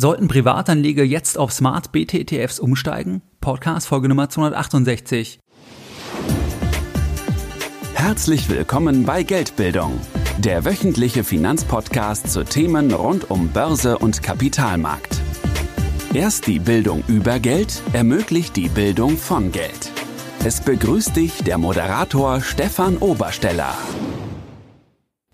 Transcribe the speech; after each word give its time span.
Sollten 0.00 0.28
Privatanleger 0.28 1.04
jetzt 1.04 1.36
auf 1.36 1.52
Smart 1.52 1.92
BT-ETFs 1.92 2.58
umsteigen? 2.58 3.20
Podcast 3.42 3.86
Folge 3.86 4.08
Nummer 4.08 4.30
268. 4.30 5.38
Herzlich 7.92 8.48
willkommen 8.48 9.04
bei 9.04 9.24
Geldbildung, 9.24 10.00
der 10.38 10.64
wöchentliche 10.64 11.22
Finanzpodcast 11.22 12.32
zu 12.32 12.44
Themen 12.44 12.94
rund 12.94 13.30
um 13.30 13.48
Börse 13.48 13.98
und 13.98 14.22
Kapitalmarkt. 14.22 15.20
Erst 16.14 16.46
die 16.46 16.60
Bildung 16.60 17.04
über 17.06 17.38
Geld 17.38 17.82
ermöglicht 17.92 18.56
die 18.56 18.70
Bildung 18.70 19.18
von 19.18 19.52
Geld. 19.52 19.92
Es 20.42 20.62
begrüßt 20.62 21.14
dich 21.14 21.44
der 21.44 21.58
Moderator 21.58 22.40
Stefan 22.40 22.96
Obersteller. 22.96 23.76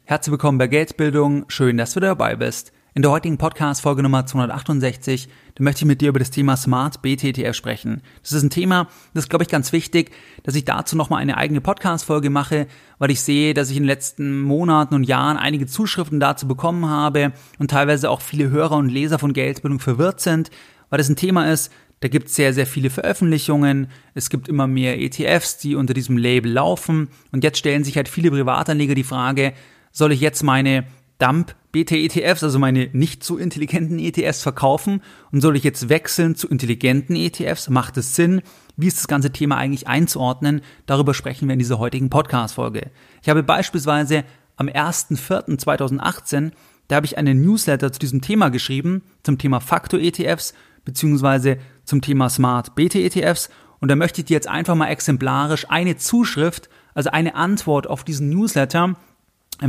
Herzlich 0.03 0.33
willkommen 0.33 0.59
bei 0.59 0.67
Geldbildung, 0.67 1.45
schön, 1.47 1.77
dass 1.77 1.95
du 1.95 2.01
dabei 2.01 2.35
bist. 2.35 2.73
In 2.97 3.03
der 3.03 3.11
heutigen 3.11 3.37
Podcast-Folge 3.37 4.03
Nummer 4.03 4.25
268, 4.25 5.29
da 5.55 5.63
möchte 5.63 5.81
ich 5.81 5.85
mit 5.85 6.01
dir 6.01 6.09
über 6.09 6.19
das 6.19 6.31
Thema 6.31 6.57
Smart 6.57 7.03
BTTF 7.03 7.55
sprechen. 7.55 8.01
Das 8.23 8.33
ist 8.33 8.43
ein 8.43 8.49
Thema, 8.49 8.89
das 9.13 9.25
ist, 9.25 9.29
glaube 9.29 9.43
ich, 9.43 9.51
ganz 9.51 9.71
wichtig, 9.73 10.13
dass 10.45 10.55
ich 10.55 10.65
dazu 10.65 10.97
nochmal 10.97 11.21
eine 11.21 11.37
eigene 11.37 11.61
Podcast-Folge 11.61 12.31
mache, 12.31 12.67
weil 12.99 13.11
ich 13.11 13.21
sehe, 13.21 13.53
dass 13.53 13.69
ich 13.69 13.77
in 13.77 13.83
den 13.83 13.89
letzten 13.89 14.41
Monaten 14.41 14.95
und 14.95 15.05
Jahren 15.05 15.37
einige 15.37 15.67
Zuschriften 15.67 16.21
dazu 16.21 16.49
bekommen 16.49 16.89
habe 16.89 17.35
und 17.59 17.71
teilweise 17.71 18.09
auch 18.09 18.23
viele 18.23 18.49
Hörer 18.49 18.79
und 18.79 18.89
Leser 18.89 19.19
von 19.19 19.35
Geldbildung 19.35 19.79
verwirrt 19.79 20.21
sind, 20.23 20.51
weil 20.89 20.97
das 20.97 21.11
ein 21.11 21.17
Thema 21.17 21.53
ist, 21.53 21.71
da 22.01 22.09
gibt 22.09 22.29
es 22.29 22.35
sehr, 22.35 22.55
sehr 22.55 22.67
viele 22.67 22.89
Veröffentlichungen. 22.89 23.89
Es 24.15 24.31
gibt 24.31 24.49
immer 24.49 24.67
mehr 24.67 24.99
ETFs, 24.99 25.59
die 25.59 25.75
unter 25.75 25.93
diesem 25.93 26.17
Label 26.17 26.51
laufen. 26.51 27.09
Und 27.31 27.45
jetzt 27.45 27.59
stellen 27.59 27.85
sich 27.85 27.99
halt 27.99 28.09
viele 28.09 28.31
Privatanleger 28.31 28.95
die 28.95 29.05
Frage, 29.05 29.53
soll 29.93 30.13
ich 30.13 30.21
jetzt 30.21 30.43
meine 30.43 30.85
Dump 31.19 31.55
BT-ETFs, 31.73 32.43
also 32.43 32.59
meine 32.59 32.89
nicht 32.93 33.25
so 33.25 33.37
intelligenten 33.37 33.99
ETFs 33.99 34.43
verkaufen 34.43 35.03
und 35.33 35.41
soll 35.41 35.57
ich 35.57 35.65
jetzt 35.65 35.89
wechseln 35.89 36.35
zu 36.35 36.49
intelligenten 36.49 37.17
ETFs? 37.17 37.69
Macht 37.69 37.97
es 37.97 38.15
Sinn? 38.15 38.43
Wie 38.77 38.87
ist 38.87 38.99
das 38.99 39.09
ganze 39.09 39.31
Thema 39.31 39.57
eigentlich 39.57 39.89
einzuordnen? 39.89 40.63
Darüber 40.87 41.15
sprechen 41.15 41.49
wir 41.49 41.53
in 41.53 41.59
dieser 41.59 41.79
heutigen 41.79 42.11
Podcast-Folge. 42.11 42.91
Ich 43.23 43.29
habe 43.29 43.43
beispielsweise 43.43 44.25
am 44.57 44.69
1.4.2018, 44.69 46.53
da 46.89 46.97
habe 46.97 47.07
ich 47.07 47.19
einen 47.19 47.43
Newsletter 47.43 47.93
zu 47.93 47.99
diesem 47.99 48.21
Thema 48.21 48.49
geschrieben, 48.49 49.03
zum 49.23 49.39
Thema 49.39 49.61
Faktor-ETFs, 49.61 50.55
beziehungsweise 50.85 51.59
zum 51.85 52.01
Thema 52.01 52.31
Smart 52.31 52.75
BT-ETFs 52.75 53.51
und 53.81 53.91
da 53.91 53.97
möchte 53.97 54.21
ich 54.21 54.27
dir 54.27 54.35
jetzt 54.35 54.49
einfach 54.49 54.75
mal 54.75 54.89
exemplarisch 54.89 55.67
eine 55.69 55.97
Zuschrift, 55.97 56.69
also 56.95 57.11
eine 57.11 57.35
Antwort 57.35 57.87
auf 57.87 58.05
diesen 58.05 58.31
Newsletter 58.31 58.97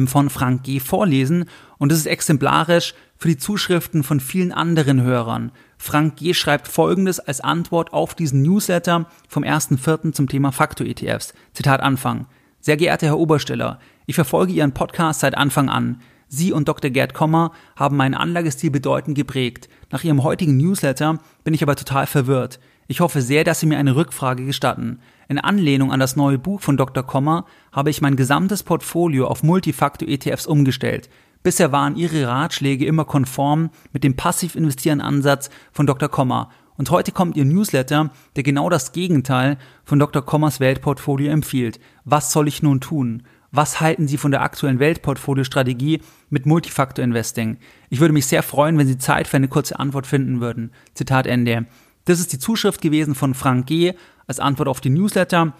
von 0.07 0.29
Frank 0.29 0.63
G. 0.63 0.79
vorlesen 0.79 1.45
und 1.77 1.91
das 1.91 1.99
ist 1.99 2.05
exemplarisch 2.05 2.93
für 3.17 3.27
die 3.27 3.37
Zuschriften 3.37 4.03
von 4.03 4.19
vielen 4.19 4.51
anderen 4.51 5.01
Hörern. 5.01 5.51
Frank 5.77 6.17
G. 6.17 6.33
schreibt 6.33 6.67
folgendes 6.67 7.19
als 7.19 7.41
Antwort 7.41 7.93
auf 7.93 8.15
diesen 8.15 8.41
Newsletter 8.41 9.07
vom 9.27 9.43
1.4. 9.43 10.11
zum 10.13 10.27
Thema 10.27 10.51
Faktor-ETFs. 10.51 11.33
Zitat 11.53 11.81
Anfang. 11.81 12.27
Sehr 12.59 12.77
geehrter 12.77 13.07
Herr 13.07 13.19
Obersteller, 13.19 13.79
ich 14.07 14.15
verfolge 14.15 14.53
Ihren 14.53 14.73
Podcast 14.73 15.19
seit 15.19 15.37
Anfang 15.37 15.69
an. 15.69 16.01
Sie 16.29 16.51
und 16.51 16.67
Dr. 16.67 16.91
Gerd 16.91 17.13
Kommer 17.13 17.51
haben 17.75 17.97
meinen 17.97 18.15
Anlagestil 18.15 18.71
bedeutend 18.71 19.15
geprägt. 19.17 19.69
Nach 19.91 20.03
Ihrem 20.03 20.23
heutigen 20.23 20.57
Newsletter 20.57 21.19
bin 21.43 21.53
ich 21.53 21.63
aber 21.63 21.75
total 21.75 22.07
verwirrt. 22.07 22.59
Ich 22.89 23.01
hoffe 23.01 23.21
sehr, 23.21 23.43
dass 23.43 23.59
Sie 23.59 23.65
mir 23.65 23.77
eine 23.77 23.97
Rückfrage 23.97 24.45
gestatten. 24.45 24.99
In 25.27 25.39
Anlehnung 25.39 25.91
an 25.91 25.99
das 25.99 26.15
neue 26.15 26.37
Buch 26.37 26.61
von 26.61 26.77
Dr. 26.77 27.03
Kommer 27.03 27.45
habe 27.73 27.89
ich 27.89 28.01
mein 28.01 28.15
gesamtes 28.15 28.63
Portfolio 28.63 29.27
auf 29.27 29.43
Multifaktor-ETFs 29.43 30.47
umgestellt. 30.47 31.09
Bisher 31.43 31.73
waren 31.73 31.97
Ihre 31.97 32.27
Ratschläge 32.27 32.85
immer 32.85 33.03
konform 33.03 33.71
mit 33.91 34.05
dem 34.05 34.15
passiv 34.15 34.55
investieren 34.55 35.01
Ansatz 35.01 35.49
von 35.73 35.85
Dr. 35.85 36.07
Kommer. 36.07 36.49
Und 36.77 36.89
heute 36.89 37.11
kommt 37.11 37.35
Ihr 37.35 37.43
Newsletter, 37.43 38.09
der 38.37 38.43
genau 38.43 38.69
das 38.69 38.93
Gegenteil 38.93 39.57
von 39.83 39.99
Dr. 39.99 40.21
Kommers 40.21 40.61
Weltportfolio 40.61 41.29
empfiehlt. 41.29 41.81
Was 42.05 42.31
soll 42.31 42.47
ich 42.47 42.63
nun 42.63 42.79
tun? 42.79 43.23
Was 43.51 43.81
halten 43.81 44.07
Sie 44.07 44.17
von 44.17 44.31
der 44.31 44.43
aktuellen 44.43 44.79
Weltportfolio-Strategie 44.79 46.01
mit 46.29 46.45
Multifaktor 46.45 47.03
Investing? 47.03 47.57
Ich 47.89 47.99
würde 47.99 48.13
mich 48.13 48.27
sehr 48.27 48.43
freuen, 48.43 48.77
wenn 48.77 48.87
Sie 48.87 48.97
Zeit 48.97 49.27
für 49.27 49.37
eine 49.37 49.47
kurze 49.47 49.79
Antwort 49.79 50.07
finden 50.07 50.39
würden. 50.39 50.71
Zitat 50.93 51.27
Ende. 51.27 51.65
Das 52.07 52.21
ist 52.21 52.31
die 52.31 52.39
Zuschrift 52.39 52.81
gewesen 52.81 53.15
von 53.15 53.33
Frank 53.33 53.67
G. 53.67 53.93
als 54.27 54.39
Antwort 54.39 54.69
auf 54.69 54.79
die 54.79 54.89
Newsletter. 54.89 55.53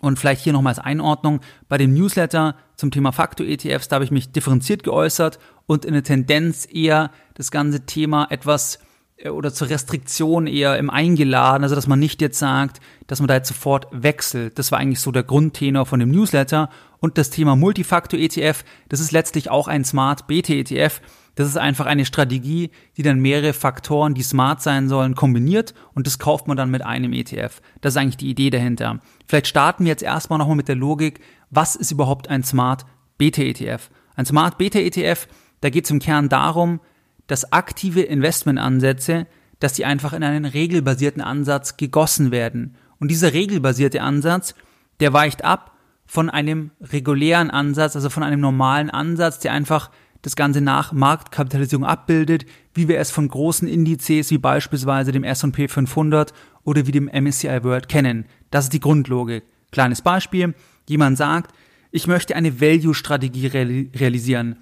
Und 0.00 0.18
vielleicht 0.18 0.42
hier 0.42 0.52
nochmal 0.52 0.72
als 0.72 0.84
Einordnung. 0.84 1.40
Bei 1.68 1.78
dem 1.78 1.94
Newsletter 1.94 2.56
zum 2.76 2.90
Thema 2.90 3.10
Faktor-ETFs, 3.10 3.88
da 3.88 3.94
habe 3.94 4.04
ich 4.04 4.10
mich 4.10 4.30
differenziert 4.30 4.84
geäußert 4.84 5.38
und 5.66 5.86
in 5.86 5.94
der 5.94 6.04
Tendenz 6.04 6.68
eher 6.70 7.10
das 7.34 7.50
ganze 7.50 7.86
Thema 7.86 8.26
etwas 8.30 8.78
äh, 9.16 9.30
oder 9.30 9.52
zur 9.52 9.70
Restriktion 9.70 10.46
eher 10.46 10.76
im 10.76 10.90
Eingeladen, 10.90 11.64
also 11.64 11.74
dass 11.74 11.86
man 11.86 11.98
nicht 11.98 12.20
jetzt 12.20 12.38
sagt, 12.38 12.80
dass 13.06 13.20
man 13.20 13.28
da 13.28 13.34
jetzt 13.34 13.48
sofort 13.48 13.88
wechselt. 13.90 14.58
Das 14.58 14.70
war 14.70 14.78
eigentlich 14.78 15.00
so 15.00 15.10
der 15.10 15.24
Grundtenor 15.24 15.86
von 15.86 16.00
dem 16.00 16.10
Newsletter. 16.10 16.68
Und 17.00 17.16
das 17.16 17.30
Thema 17.30 17.56
Multifaktor-ETF, 17.56 18.62
das 18.90 19.00
ist 19.00 19.12
letztlich 19.12 19.50
auch 19.50 19.68
ein 19.68 19.84
Smart 19.84 20.26
BT-ETF. 20.26 21.00
Das 21.38 21.46
ist 21.46 21.56
einfach 21.56 21.86
eine 21.86 22.04
Strategie, 22.04 22.72
die 22.96 23.04
dann 23.04 23.20
mehrere 23.20 23.52
Faktoren, 23.52 24.12
die 24.12 24.24
smart 24.24 24.60
sein 24.60 24.88
sollen, 24.88 25.14
kombiniert 25.14 25.72
und 25.94 26.08
das 26.08 26.18
kauft 26.18 26.48
man 26.48 26.56
dann 26.56 26.68
mit 26.68 26.84
einem 26.84 27.12
ETF. 27.12 27.60
Das 27.80 27.92
ist 27.92 27.96
eigentlich 27.96 28.16
die 28.16 28.30
Idee 28.30 28.50
dahinter. 28.50 28.98
Vielleicht 29.24 29.46
starten 29.46 29.84
wir 29.84 29.90
jetzt 29.90 30.02
erstmal 30.02 30.40
nochmal 30.40 30.56
mit 30.56 30.66
der 30.66 30.74
Logik, 30.74 31.20
was 31.48 31.76
ist 31.76 31.92
überhaupt 31.92 32.28
ein 32.28 32.42
Smart 32.42 32.86
Beta-ETF? 33.18 33.88
Ein 34.16 34.26
Smart 34.26 34.58
Beta-ETF, 34.58 35.28
da 35.60 35.70
geht 35.70 35.84
es 35.84 35.92
im 35.92 36.00
Kern 36.00 36.28
darum, 36.28 36.80
dass 37.28 37.52
aktive 37.52 38.02
Investmentansätze, 38.02 39.28
dass 39.60 39.74
die 39.74 39.84
einfach 39.84 40.14
in 40.14 40.24
einen 40.24 40.44
regelbasierten 40.44 41.22
Ansatz 41.22 41.76
gegossen 41.76 42.32
werden. 42.32 42.74
Und 42.98 43.12
dieser 43.12 43.32
regelbasierte 43.32 44.02
Ansatz, 44.02 44.56
der 44.98 45.12
weicht 45.12 45.44
ab 45.44 45.76
von 46.04 46.30
einem 46.30 46.72
regulären 46.80 47.50
Ansatz, 47.50 47.94
also 47.94 48.10
von 48.10 48.24
einem 48.24 48.40
normalen 48.40 48.90
Ansatz, 48.90 49.38
der 49.38 49.52
einfach 49.52 49.92
das 50.22 50.36
Ganze 50.36 50.60
nach 50.60 50.92
Marktkapitalisierung 50.92 51.84
abbildet, 51.84 52.44
wie 52.74 52.88
wir 52.88 52.98
es 52.98 53.10
von 53.10 53.28
großen 53.28 53.68
Indizes 53.68 54.30
wie 54.30 54.38
beispielsweise 54.38 55.12
dem 55.12 55.24
S&P 55.24 55.68
500 55.68 56.32
oder 56.64 56.86
wie 56.86 56.92
dem 56.92 57.06
MSCI 57.06 57.62
World 57.62 57.88
kennen. 57.88 58.26
Das 58.50 58.64
ist 58.64 58.72
die 58.72 58.80
Grundlogik. 58.80 59.44
Kleines 59.70 60.02
Beispiel. 60.02 60.54
Jemand 60.88 61.18
sagt, 61.18 61.54
ich 61.90 62.06
möchte 62.06 62.36
eine 62.36 62.60
Value-Strategie 62.60 63.46
realisieren. 63.46 64.56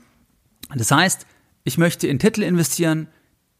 Das 0.74 0.90
heißt, 0.90 1.26
ich 1.64 1.78
möchte 1.78 2.06
in 2.06 2.18
Titel 2.18 2.42
investieren, 2.42 3.08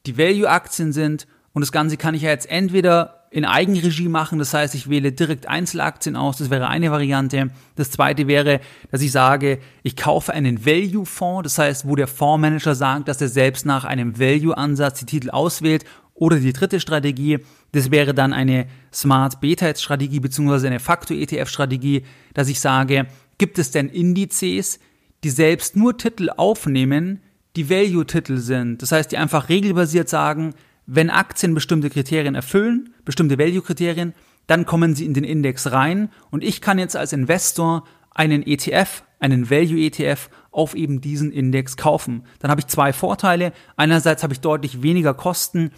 die 0.07 0.19
Value-Aktien 0.19 0.93
sind 0.93 1.27
und 1.53 1.63
das 1.63 1.73
Ganze 1.73 1.97
kann 1.97 2.15
ich 2.15 2.23
ja 2.23 2.31
jetzt 2.31 2.49
entweder 2.51 3.16
in 3.31 3.45
Eigenregie 3.45 4.09
machen. 4.09 4.39
Das 4.39 4.55
heißt, 4.55 4.75
ich 4.75 4.89
wähle 4.89 5.13
direkt 5.13 5.47
Einzelaktien 5.49 6.17
aus. 6.17 6.39
Das 6.39 6.51
wäre 6.51 6.69
eine 6.69 6.91
Variante. 6.91 7.51
Das 7.75 7.91
zweite 7.91 8.27
wäre, 8.29 8.61
dass 8.91 9.03
ich 9.03 9.13
sage, 9.13 9.59
ich 9.83 9.97
kaufe 9.97 10.33
einen 10.33 10.65
Value-Fonds. 10.65 11.43
Das 11.45 11.59
heißt, 11.59 11.89
wo 11.89 11.97
der 11.97 12.07
Fondsmanager 12.07 12.75
sagt, 12.75 13.09
dass 13.09 13.21
er 13.21 13.29
selbst 13.29 13.67
nach 13.67 13.85
einem 13.85 14.19
Value-Ansatz 14.19 15.01
die 15.01 15.07
Titel 15.07 15.31
auswählt. 15.31 15.85
Oder 16.15 16.39
die 16.39 16.55
dritte 16.55 16.81
Strategie, 16.81 17.41
das 17.73 17.91
wäre 17.91 18.15
dann 18.15 18.33
eine 18.33 18.67
Smart 18.93 19.41
Beta-Strategie 19.41 20.21
beziehungsweise 20.21 20.67
eine 20.67 20.81
Faktor-ETF-Strategie, 20.81 22.05
dass 22.33 22.49
ich 22.49 22.59
sage, 22.59 23.07
gibt 23.37 23.59
es 23.59 23.71
denn 23.71 23.91
Indizes, 23.91 24.81
die 25.25 25.31
selbst 25.31 25.77
nur 25.77 25.99
Titel 25.99 26.31
aufnehmen, 26.35 27.21
die 27.57 27.69
Value-Titel 27.69 28.39
sind. 28.39 28.81
Das 28.81 28.93
heißt, 28.93 29.13
die 29.13 29.19
einfach 29.19 29.49
regelbasiert 29.49 30.09
sagen, 30.09 30.55
wenn 30.87 31.11
Aktien 31.11 31.55
bestimmte 31.55 31.91
Kriterien 31.91 32.35
erfüllen, 32.35 32.95
bestimmte 33.05 33.39
Value-Kriterien, 33.39 34.15
dann 34.47 34.65
kommen 34.65 34.95
sie 34.95 35.05
in 35.05 35.15
den 35.15 35.25
Index 35.25 35.73
rein 35.73 36.11
und 36.31 36.45
ich 36.45 36.61
kann 36.61 36.79
jetzt 36.79 36.97
als 36.97 37.13
Investor 37.13 37.85
einen 38.11 38.47
ETF, 38.47 39.03
einen 39.19 39.51
Value-ETF 39.51 40.31
auf 40.51 40.75
eben 40.75 41.01
diesen 41.01 41.33
Index 41.33 41.77
kaufen. 41.77 42.23
Dann 42.39 42.51
habe 42.51 42.61
ich 42.61 42.67
zwei 42.67 42.93
Vorteile. 42.93 43.53
Einerseits 43.77 44.23
habe 44.23 44.33
ich 44.33 44.41
deutlich 44.41 44.83
weniger 44.83 45.13
Kosten 45.15 45.71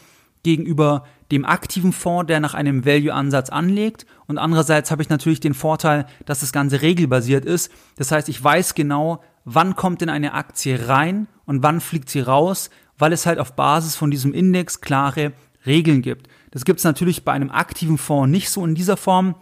gegenüber 0.45 1.05
dem 1.33 1.45
aktiven 1.45 1.93
Fonds, 1.93 2.29
der 2.29 2.41
nach 2.41 2.55
einem 2.55 2.85
Value-Ansatz 2.85 3.51
anlegt. 3.51 4.07
Und 4.27 4.39
andererseits 4.39 4.91
habe 4.91 5.03
ich 5.03 5.09
natürlich 5.09 5.41
den 5.41 5.55
Vorteil, 5.55 6.07
dass 6.27 6.41
das 6.41 6.53
Ganze 6.53 6.81
regelbasiert 6.81 7.45
ist. 7.45 7.73
Das 7.97 8.13
heißt, 8.13 8.29
ich 8.29 8.43
weiß 8.43 8.75
genau, 8.75 9.23
wann 9.45 9.75
kommt 9.75 10.01
denn 10.01 10.11
eine 10.11 10.35
Aktie 10.35 10.89
rein 10.89 11.27
und 11.45 11.63
wann 11.63 11.81
fliegt 11.81 12.09
sie 12.09 12.21
raus 12.21 12.71
weil 12.99 13.13
es 13.13 13.27
halt 13.27 13.39
auf 13.39 13.55
Basis 13.55 13.97
von 13.97 14.11
diesem 14.11 14.35
Index 14.35 14.81
klare 14.81 15.33
Regeln 15.67 16.03
gibt. 16.03 16.29
Das 16.51 16.65
gibt 16.65 16.79
es 16.79 16.85
natürlich 16.85 17.25
bei 17.25 17.33
einem 17.33 17.51
aktiven 17.51 17.99
Fonds 17.99 18.31
nicht 18.31 18.51
so 18.51 18.65
in 18.65 18.75
dieser 18.75 18.97
Form, 18.97 19.35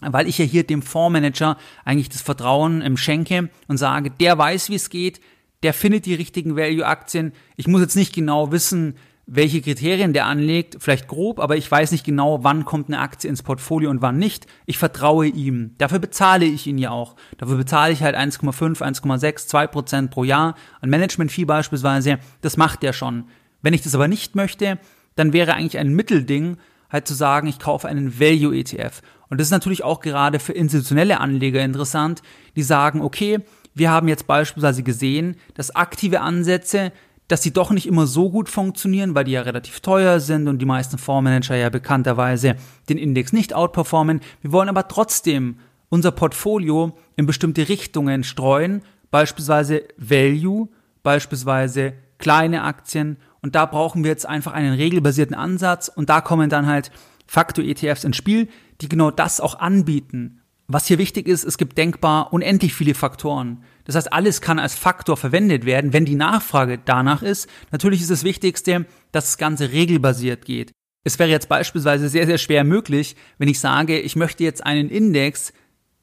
weil 0.00 0.28
ich 0.28 0.38
ja 0.38 0.44
hier 0.44 0.64
dem 0.64 0.82
Fondsmanager 0.82 1.56
eigentlich 1.84 2.08
das 2.08 2.22
Vertrauen 2.22 2.82
ähm, 2.82 2.96
schenke 2.96 3.50
und 3.66 3.78
sage, 3.78 4.10
der 4.10 4.38
weiß, 4.38 4.70
wie 4.70 4.76
es 4.76 4.90
geht, 4.90 5.20
der 5.62 5.74
findet 5.74 6.06
die 6.06 6.14
richtigen 6.14 6.56
Value-Aktien. 6.56 7.32
Ich 7.56 7.66
muss 7.66 7.80
jetzt 7.80 7.96
nicht 7.96 8.14
genau 8.14 8.52
wissen, 8.52 8.96
welche 9.30 9.60
Kriterien 9.60 10.14
der 10.14 10.24
anlegt, 10.24 10.78
vielleicht 10.80 11.06
grob, 11.06 11.38
aber 11.38 11.56
ich 11.56 11.70
weiß 11.70 11.92
nicht 11.92 12.04
genau, 12.04 12.42
wann 12.44 12.64
kommt 12.64 12.88
eine 12.88 13.00
Aktie 13.00 13.28
ins 13.28 13.42
Portfolio 13.42 13.90
und 13.90 14.00
wann 14.00 14.16
nicht. 14.16 14.46
Ich 14.64 14.78
vertraue 14.78 15.26
ihm. 15.26 15.74
Dafür 15.76 15.98
bezahle 15.98 16.46
ich 16.46 16.66
ihn 16.66 16.78
ja 16.78 16.90
auch. 16.90 17.14
Dafür 17.36 17.58
bezahle 17.58 17.92
ich 17.92 18.02
halt 18.02 18.16
1,5, 18.16 18.80
1,6, 18.80 19.46
2 19.46 19.66
Prozent 19.66 20.10
pro 20.10 20.24
Jahr 20.24 20.54
an 20.80 20.88
Management-Fee 20.88 21.44
beispielsweise. 21.44 22.18
Das 22.40 22.56
macht 22.56 22.82
er 22.82 22.94
schon. 22.94 23.24
Wenn 23.60 23.74
ich 23.74 23.82
das 23.82 23.94
aber 23.94 24.08
nicht 24.08 24.34
möchte, 24.34 24.78
dann 25.14 25.34
wäre 25.34 25.52
eigentlich 25.52 25.78
ein 25.78 25.94
Mittelding, 25.94 26.56
halt 26.88 27.06
zu 27.06 27.12
sagen, 27.12 27.48
ich 27.48 27.58
kaufe 27.58 27.86
einen 27.86 28.18
Value 28.18 28.56
ETF. 28.56 29.02
Und 29.28 29.38
das 29.38 29.48
ist 29.48 29.52
natürlich 29.52 29.84
auch 29.84 30.00
gerade 30.00 30.38
für 30.38 30.52
institutionelle 30.52 31.20
Anleger 31.20 31.62
interessant, 31.62 32.22
die 32.56 32.62
sagen, 32.62 33.02
okay, 33.02 33.40
wir 33.74 33.90
haben 33.90 34.08
jetzt 34.08 34.26
beispielsweise 34.26 34.82
gesehen, 34.82 35.36
dass 35.54 35.76
aktive 35.76 36.22
Ansätze, 36.22 36.92
dass 37.28 37.42
die 37.42 37.52
doch 37.52 37.70
nicht 37.70 37.86
immer 37.86 38.06
so 38.06 38.30
gut 38.30 38.48
funktionieren, 38.48 39.14
weil 39.14 39.24
die 39.24 39.32
ja 39.32 39.42
relativ 39.42 39.80
teuer 39.80 40.18
sind 40.18 40.48
und 40.48 40.58
die 40.58 40.66
meisten 40.66 40.98
Fondsmanager 40.98 41.56
ja 41.56 41.68
bekannterweise 41.68 42.56
den 42.88 42.98
Index 42.98 43.32
nicht 43.32 43.54
outperformen. 43.54 44.20
Wir 44.40 44.52
wollen 44.52 44.68
aber 44.68 44.88
trotzdem 44.88 45.58
unser 45.90 46.10
Portfolio 46.10 46.96
in 47.16 47.26
bestimmte 47.26 47.68
Richtungen 47.68 48.24
streuen, 48.24 48.82
beispielsweise 49.10 49.84
Value, 49.96 50.68
beispielsweise 51.02 51.94
kleine 52.18 52.62
Aktien 52.62 53.18
und 53.40 53.54
da 53.54 53.66
brauchen 53.66 54.04
wir 54.04 54.10
jetzt 54.10 54.26
einfach 54.26 54.52
einen 54.52 54.74
regelbasierten 54.74 55.36
Ansatz 55.36 55.88
und 55.88 56.08
da 56.08 56.20
kommen 56.20 56.50
dann 56.50 56.66
halt 56.66 56.90
Faktor-ETFs 57.26 58.04
ins 58.04 58.16
Spiel, 58.16 58.48
die 58.80 58.88
genau 58.88 59.10
das 59.10 59.40
auch 59.40 59.58
anbieten. 59.58 60.40
Was 60.66 60.86
hier 60.86 60.98
wichtig 60.98 61.28
ist, 61.28 61.44
es 61.44 61.58
gibt 61.58 61.78
denkbar 61.78 62.32
unendlich 62.32 62.74
viele 62.74 62.94
Faktoren. 62.94 63.62
Das 63.88 63.96
heißt, 63.96 64.12
alles 64.12 64.42
kann 64.42 64.58
als 64.58 64.74
Faktor 64.74 65.16
verwendet 65.16 65.64
werden, 65.64 65.94
wenn 65.94 66.04
die 66.04 66.14
Nachfrage 66.14 66.78
danach 66.78 67.22
ist. 67.22 67.48
Natürlich 67.72 68.02
ist 68.02 68.10
das 68.10 68.22
Wichtigste, 68.22 68.84
dass 69.12 69.24
das 69.24 69.38
Ganze 69.38 69.72
regelbasiert 69.72 70.44
geht. 70.44 70.72
Es 71.04 71.18
wäre 71.18 71.30
jetzt 71.30 71.48
beispielsweise 71.48 72.10
sehr, 72.10 72.26
sehr 72.26 72.36
schwer 72.36 72.64
möglich, 72.64 73.16
wenn 73.38 73.48
ich 73.48 73.60
sage, 73.60 73.98
ich 73.98 74.14
möchte 74.14 74.44
jetzt 74.44 74.66
einen 74.66 74.90
Index, 74.90 75.54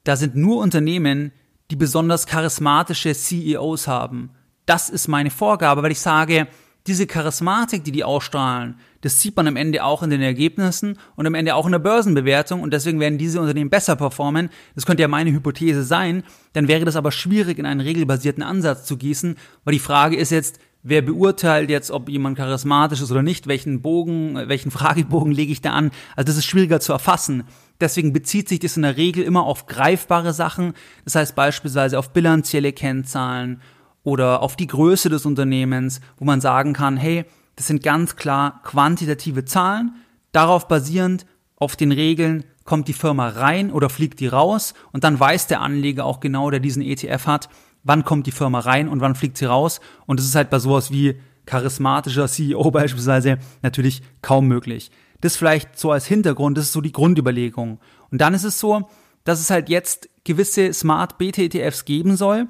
da 0.02 0.16
sind 0.16 0.34
nur 0.34 0.60
Unternehmen, 0.62 1.30
die 1.70 1.76
besonders 1.76 2.26
charismatische 2.26 3.14
CEOs 3.14 3.86
haben. 3.86 4.30
Das 4.66 4.90
ist 4.90 5.06
meine 5.06 5.30
Vorgabe, 5.30 5.84
weil 5.84 5.92
ich 5.92 6.00
sage, 6.00 6.48
diese 6.88 7.06
Charismatik, 7.06 7.84
die 7.84 7.92
die 7.92 8.02
ausstrahlen, 8.02 8.80
das 9.06 9.22
sieht 9.22 9.36
man 9.36 9.46
am 9.46 9.54
Ende 9.54 9.84
auch 9.84 10.02
in 10.02 10.10
den 10.10 10.20
Ergebnissen 10.20 10.98
und 11.14 11.28
am 11.28 11.34
Ende 11.34 11.54
auch 11.54 11.64
in 11.64 11.70
der 11.70 11.78
Börsenbewertung 11.78 12.60
und 12.60 12.72
deswegen 12.72 12.98
werden 12.98 13.18
diese 13.18 13.40
Unternehmen 13.40 13.70
besser 13.70 13.94
performen. 13.94 14.50
Das 14.74 14.84
könnte 14.84 15.02
ja 15.02 15.08
meine 15.08 15.30
Hypothese 15.30 15.84
sein. 15.84 16.24
Dann 16.54 16.66
wäre 16.66 16.84
das 16.84 16.96
aber 16.96 17.12
schwierig, 17.12 17.60
in 17.60 17.66
einen 17.66 17.80
regelbasierten 17.80 18.42
Ansatz 18.42 18.84
zu 18.84 18.96
gießen, 18.96 19.36
weil 19.64 19.74
die 19.74 19.78
Frage 19.78 20.16
ist 20.16 20.30
jetzt, 20.30 20.58
wer 20.82 21.02
beurteilt 21.02 21.70
jetzt, 21.70 21.92
ob 21.92 22.08
jemand 22.08 22.36
charismatisch 22.36 23.00
ist 23.00 23.12
oder 23.12 23.22
nicht, 23.22 23.46
welchen 23.46 23.80
Bogen, 23.80 24.34
welchen 24.48 24.70
Fragebogen 24.72 25.30
lege 25.30 25.52
ich 25.52 25.60
da 25.60 25.70
an. 25.70 25.92
Also 26.16 26.26
das 26.26 26.38
ist 26.38 26.46
schwieriger 26.46 26.80
zu 26.80 26.92
erfassen. 26.92 27.44
Deswegen 27.80 28.12
bezieht 28.12 28.48
sich 28.48 28.58
das 28.58 28.76
in 28.76 28.82
der 28.82 28.96
Regel 28.96 29.22
immer 29.22 29.44
auf 29.44 29.66
greifbare 29.66 30.32
Sachen. 30.32 30.74
Das 31.04 31.14
heißt 31.14 31.36
beispielsweise 31.36 31.96
auf 31.96 32.12
bilanzielle 32.12 32.72
Kennzahlen 32.72 33.60
oder 34.02 34.42
auf 34.42 34.56
die 34.56 34.66
Größe 34.66 35.10
des 35.10 35.26
Unternehmens, 35.26 36.00
wo 36.18 36.24
man 36.24 36.40
sagen 36.40 36.72
kann, 36.72 36.96
hey, 36.96 37.24
das 37.56 37.66
sind 37.66 37.82
ganz 37.82 38.16
klar 38.16 38.62
quantitative 38.62 39.44
Zahlen. 39.44 39.96
Darauf 40.32 40.68
basierend 40.68 41.26
auf 41.56 41.74
den 41.76 41.92
Regeln 41.92 42.44
kommt 42.64 42.88
die 42.88 42.92
Firma 42.92 43.28
rein 43.28 43.72
oder 43.72 43.88
fliegt 43.88 44.20
die 44.20 44.26
raus 44.26 44.74
und 44.92 45.04
dann 45.04 45.18
weiß 45.18 45.46
der 45.46 45.62
Anleger 45.62 46.04
auch 46.04 46.20
genau, 46.20 46.50
der 46.50 46.60
diesen 46.60 46.82
ETF 46.82 47.26
hat, 47.26 47.48
wann 47.82 48.04
kommt 48.04 48.26
die 48.26 48.32
Firma 48.32 48.60
rein 48.60 48.88
und 48.88 49.00
wann 49.00 49.14
fliegt 49.14 49.38
sie 49.38 49.46
raus. 49.46 49.80
Und 50.04 50.20
das 50.20 50.26
ist 50.26 50.34
halt 50.34 50.50
bei 50.50 50.58
sowas 50.58 50.90
wie 50.90 51.18
charismatischer 51.46 52.28
CEO 52.28 52.70
beispielsweise 52.72 53.38
natürlich 53.62 54.02
kaum 54.20 54.48
möglich. 54.48 54.90
Das 55.20 55.36
vielleicht 55.36 55.78
so 55.78 55.92
als 55.92 56.06
Hintergrund, 56.06 56.58
das 56.58 56.66
ist 56.66 56.72
so 56.72 56.80
die 56.80 56.92
Grundüberlegung. 56.92 57.78
Und 58.10 58.20
dann 58.20 58.34
ist 58.34 58.44
es 58.44 58.60
so, 58.60 58.88
dass 59.24 59.40
es 59.40 59.50
halt 59.50 59.68
jetzt 59.68 60.08
gewisse 60.24 60.72
Smart 60.72 61.18
Beta 61.18 61.42
ETFs 61.42 61.84
geben 61.84 62.16
soll, 62.16 62.48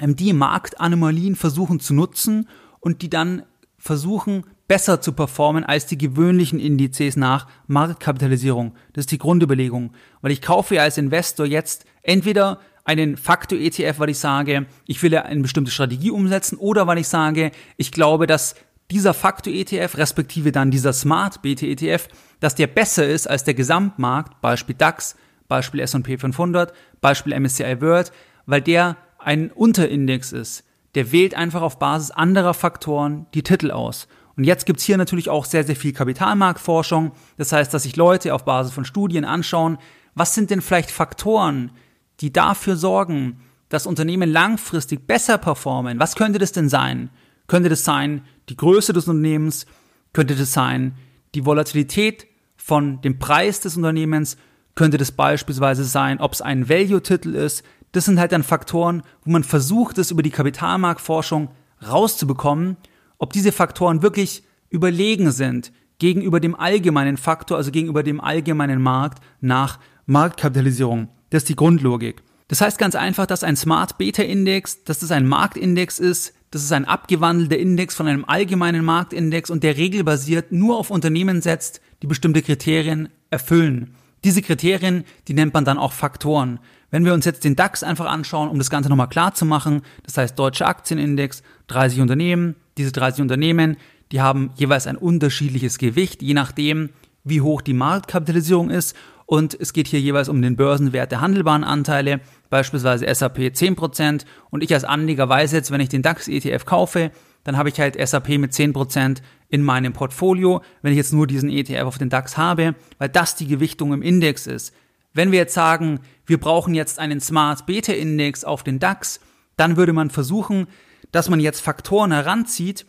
ähm, 0.00 0.16
die 0.16 0.32
Marktanomalien 0.32 1.36
versuchen 1.36 1.80
zu 1.80 1.92
nutzen 1.92 2.48
und 2.80 3.02
die 3.02 3.10
dann 3.10 3.42
versuchen, 3.82 4.44
besser 4.68 5.00
zu 5.00 5.12
performen 5.12 5.64
als 5.64 5.86
die 5.86 5.98
gewöhnlichen 5.98 6.60
Indizes 6.60 7.16
nach 7.16 7.48
Marktkapitalisierung. 7.66 8.76
Das 8.92 9.02
ist 9.02 9.10
die 9.10 9.18
Grundüberlegung. 9.18 9.92
Weil 10.20 10.30
ich 10.30 10.40
kaufe 10.40 10.76
ja 10.76 10.82
als 10.82 10.98
Investor 10.98 11.46
jetzt 11.46 11.84
entweder 12.02 12.60
einen 12.84 13.16
Faktor-ETF, 13.16 13.98
weil 13.98 14.10
ich 14.10 14.18
sage, 14.18 14.66
ich 14.86 15.02
will 15.02 15.12
ja 15.12 15.22
eine 15.22 15.42
bestimmte 15.42 15.72
Strategie 15.72 16.12
umsetzen, 16.12 16.58
oder 16.58 16.86
weil 16.86 16.98
ich 16.98 17.08
sage, 17.08 17.50
ich 17.76 17.90
glaube, 17.90 18.28
dass 18.28 18.54
dieser 18.92 19.14
Faktor-ETF, 19.14 19.96
respektive 19.96 20.52
dann 20.52 20.70
dieser 20.70 20.92
Smart-BT-ETF, 20.92 22.06
dass 22.38 22.54
der 22.54 22.68
besser 22.68 23.08
ist 23.08 23.28
als 23.28 23.42
der 23.42 23.54
Gesamtmarkt, 23.54 24.40
Beispiel 24.40 24.76
DAX, 24.76 25.16
Beispiel 25.48 25.80
S&P 25.80 26.18
500, 26.18 26.72
Beispiel 27.00 27.38
MSCI 27.38 27.80
World, 27.80 28.12
weil 28.46 28.62
der 28.62 28.96
ein 29.18 29.50
Unterindex 29.50 30.30
ist, 30.30 30.62
der 30.94 31.12
wählt 31.12 31.34
einfach 31.34 31.62
auf 31.62 31.78
Basis 31.78 32.10
anderer 32.10 32.54
Faktoren 32.54 33.26
die 33.34 33.42
Titel 33.42 33.70
aus. 33.70 34.08
Und 34.36 34.44
jetzt 34.44 34.66
gibt's 34.66 34.84
hier 34.84 34.96
natürlich 34.96 35.28
auch 35.28 35.44
sehr, 35.44 35.64
sehr 35.64 35.76
viel 35.76 35.92
Kapitalmarktforschung. 35.92 37.12
Das 37.36 37.52
heißt, 37.52 37.72
dass 37.72 37.82
sich 37.82 37.96
Leute 37.96 38.34
auf 38.34 38.44
Basis 38.44 38.72
von 38.72 38.84
Studien 38.84 39.24
anschauen, 39.24 39.78
was 40.14 40.34
sind 40.34 40.50
denn 40.50 40.62
vielleicht 40.62 40.90
Faktoren, 40.90 41.72
die 42.20 42.32
dafür 42.32 42.76
sorgen, 42.76 43.40
dass 43.68 43.86
Unternehmen 43.86 44.30
langfristig 44.30 45.06
besser 45.06 45.38
performen. 45.38 45.98
Was 45.98 46.14
könnte 46.14 46.38
das 46.38 46.52
denn 46.52 46.68
sein? 46.68 47.10
Könnte 47.46 47.68
das 47.68 47.84
sein 47.84 48.22
die 48.48 48.56
Größe 48.56 48.92
des 48.92 49.08
Unternehmens? 49.08 49.66
Könnte 50.12 50.36
das 50.36 50.52
sein 50.52 50.94
die 51.34 51.46
Volatilität 51.46 52.26
von 52.56 53.00
dem 53.00 53.18
Preis 53.18 53.60
des 53.60 53.76
Unternehmens? 53.76 54.36
Könnte 54.74 54.98
das 54.98 55.12
beispielsweise 55.12 55.84
sein, 55.84 56.20
ob 56.20 56.32
es 56.32 56.42
ein 56.42 56.68
Value-Titel 56.68 57.34
ist, 57.34 57.64
das 57.92 58.06
sind 58.06 58.18
halt 58.18 58.32
dann 58.32 58.42
Faktoren, 58.42 59.02
wo 59.24 59.30
man 59.30 59.44
versucht, 59.44 59.98
es 59.98 60.10
über 60.10 60.22
die 60.22 60.30
Kapitalmarktforschung 60.30 61.50
rauszubekommen, 61.86 62.76
ob 63.18 63.32
diese 63.32 63.52
Faktoren 63.52 64.02
wirklich 64.02 64.44
überlegen 64.70 65.30
sind 65.30 65.72
gegenüber 65.98 66.40
dem 66.40 66.54
allgemeinen 66.54 67.16
Faktor, 67.16 67.58
also 67.58 67.70
gegenüber 67.70 68.02
dem 68.02 68.20
allgemeinen 68.20 68.82
Markt 68.82 69.22
nach 69.40 69.78
Marktkapitalisierung. 70.06 71.08
Das 71.30 71.44
ist 71.44 71.48
die 71.48 71.56
Grundlogik. 71.56 72.22
Das 72.48 72.60
heißt 72.60 72.78
ganz 72.78 72.94
einfach, 72.94 73.26
dass 73.26 73.44
ein 73.44 73.56
Smart 73.56 73.98
Beta 73.98 74.22
Index, 74.22 74.84
dass 74.84 74.98
das 74.98 75.12
ein 75.12 75.26
Marktindex 75.26 75.98
ist, 75.98 76.34
das 76.50 76.62
ist 76.62 76.72
ein 76.72 76.84
abgewandelter 76.84 77.56
Index 77.56 77.94
von 77.94 78.06
einem 78.06 78.24
allgemeinen 78.26 78.84
Marktindex 78.84 79.48
und 79.48 79.62
der 79.62 79.76
regelbasiert 79.76 80.52
nur 80.52 80.76
auf 80.76 80.90
Unternehmen 80.90 81.40
setzt, 81.40 81.80
die 82.02 82.06
bestimmte 82.06 82.42
Kriterien 82.42 83.08
erfüllen. 83.30 83.94
Diese 84.24 84.42
Kriterien, 84.42 85.04
die 85.26 85.34
nennt 85.34 85.54
man 85.54 85.64
dann 85.64 85.78
auch 85.78 85.92
Faktoren. 85.92 86.60
Wenn 86.90 87.04
wir 87.04 87.14
uns 87.14 87.24
jetzt 87.24 87.44
den 87.44 87.56
DAX 87.56 87.82
einfach 87.82 88.06
anschauen, 88.06 88.48
um 88.48 88.58
das 88.58 88.70
Ganze 88.70 88.88
nochmal 88.88 89.08
klar 89.08 89.34
zu 89.34 89.44
machen, 89.44 89.82
das 90.04 90.16
heißt 90.16 90.38
Deutsche 90.38 90.66
Aktienindex, 90.66 91.42
30 91.68 92.00
Unternehmen, 92.00 92.54
diese 92.76 92.92
30 92.92 93.22
Unternehmen, 93.22 93.76
die 94.12 94.20
haben 94.20 94.50
jeweils 94.56 94.86
ein 94.86 94.96
unterschiedliches 94.96 95.78
Gewicht, 95.78 96.22
je 96.22 96.34
nachdem, 96.34 96.90
wie 97.24 97.40
hoch 97.40 97.62
die 97.62 97.72
Marktkapitalisierung 97.72 98.70
ist. 98.70 98.94
Und 99.26 99.58
es 99.58 99.72
geht 99.72 99.88
hier 99.88 100.00
jeweils 100.00 100.28
um 100.28 100.42
den 100.42 100.56
Börsenwert 100.56 101.10
der 101.10 101.22
handelbaren 101.22 101.64
Anteile, 101.64 102.20
beispielsweise 102.50 103.12
SAP 103.12 103.38
10%. 103.38 104.24
Und 104.50 104.62
ich 104.62 104.74
als 104.74 104.84
Anleger 104.84 105.28
weiß 105.28 105.52
jetzt, 105.52 105.70
wenn 105.70 105.80
ich 105.80 105.88
den 105.88 106.02
DAX 106.02 106.28
ETF 106.28 106.66
kaufe, 106.66 107.10
dann 107.44 107.56
habe 107.56 107.68
ich 107.68 107.80
halt 107.80 107.96
SAP 107.96 108.38
mit 108.38 108.52
10% 108.52 109.18
in 109.48 109.62
meinem 109.62 109.92
Portfolio, 109.92 110.62
wenn 110.80 110.92
ich 110.92 110.96
jetzt 110.96 111.12
nur 111.12 111.26
diesen 111.26 111.50
ETF 111.50 111.84
auf 111.84 111.98
den 111.98 112.08
DAX 112.08 112.36
habe, 112.36 112.74
weil 112.98 113.08
das 113.08 113.36
die 113.36 113.46
Gewichtung 113.46 113.92
im 113.92 114.02
Index 114.02 114.46
ist. 114.46 114.74
Wenn 115.12 115.30
wir 115.30 115.38
jetzt 115.40 115.54
sagen, 115.54 116.00
wir 116.24 116.40
brauchen 116.40 116.74
jetzt 116.74 116.98
einen 116.98 117.20
Smart 117.20 117.66
Beta 117.66 117.92
Index 117.92 118.44
auf 118.44 118.62
den 118.62 118.78
DAX, 118.78 119.20
dann 119.56 119.76
würde 119.76 119.92
man 119.92 120.10
versuchen, 120.10 120.68
dass 121.10 121.28
man 121.28 121.40
jetzt 121.40 121.60
Faktoren 121.60 122.12
heranzieht, 122.12 122.86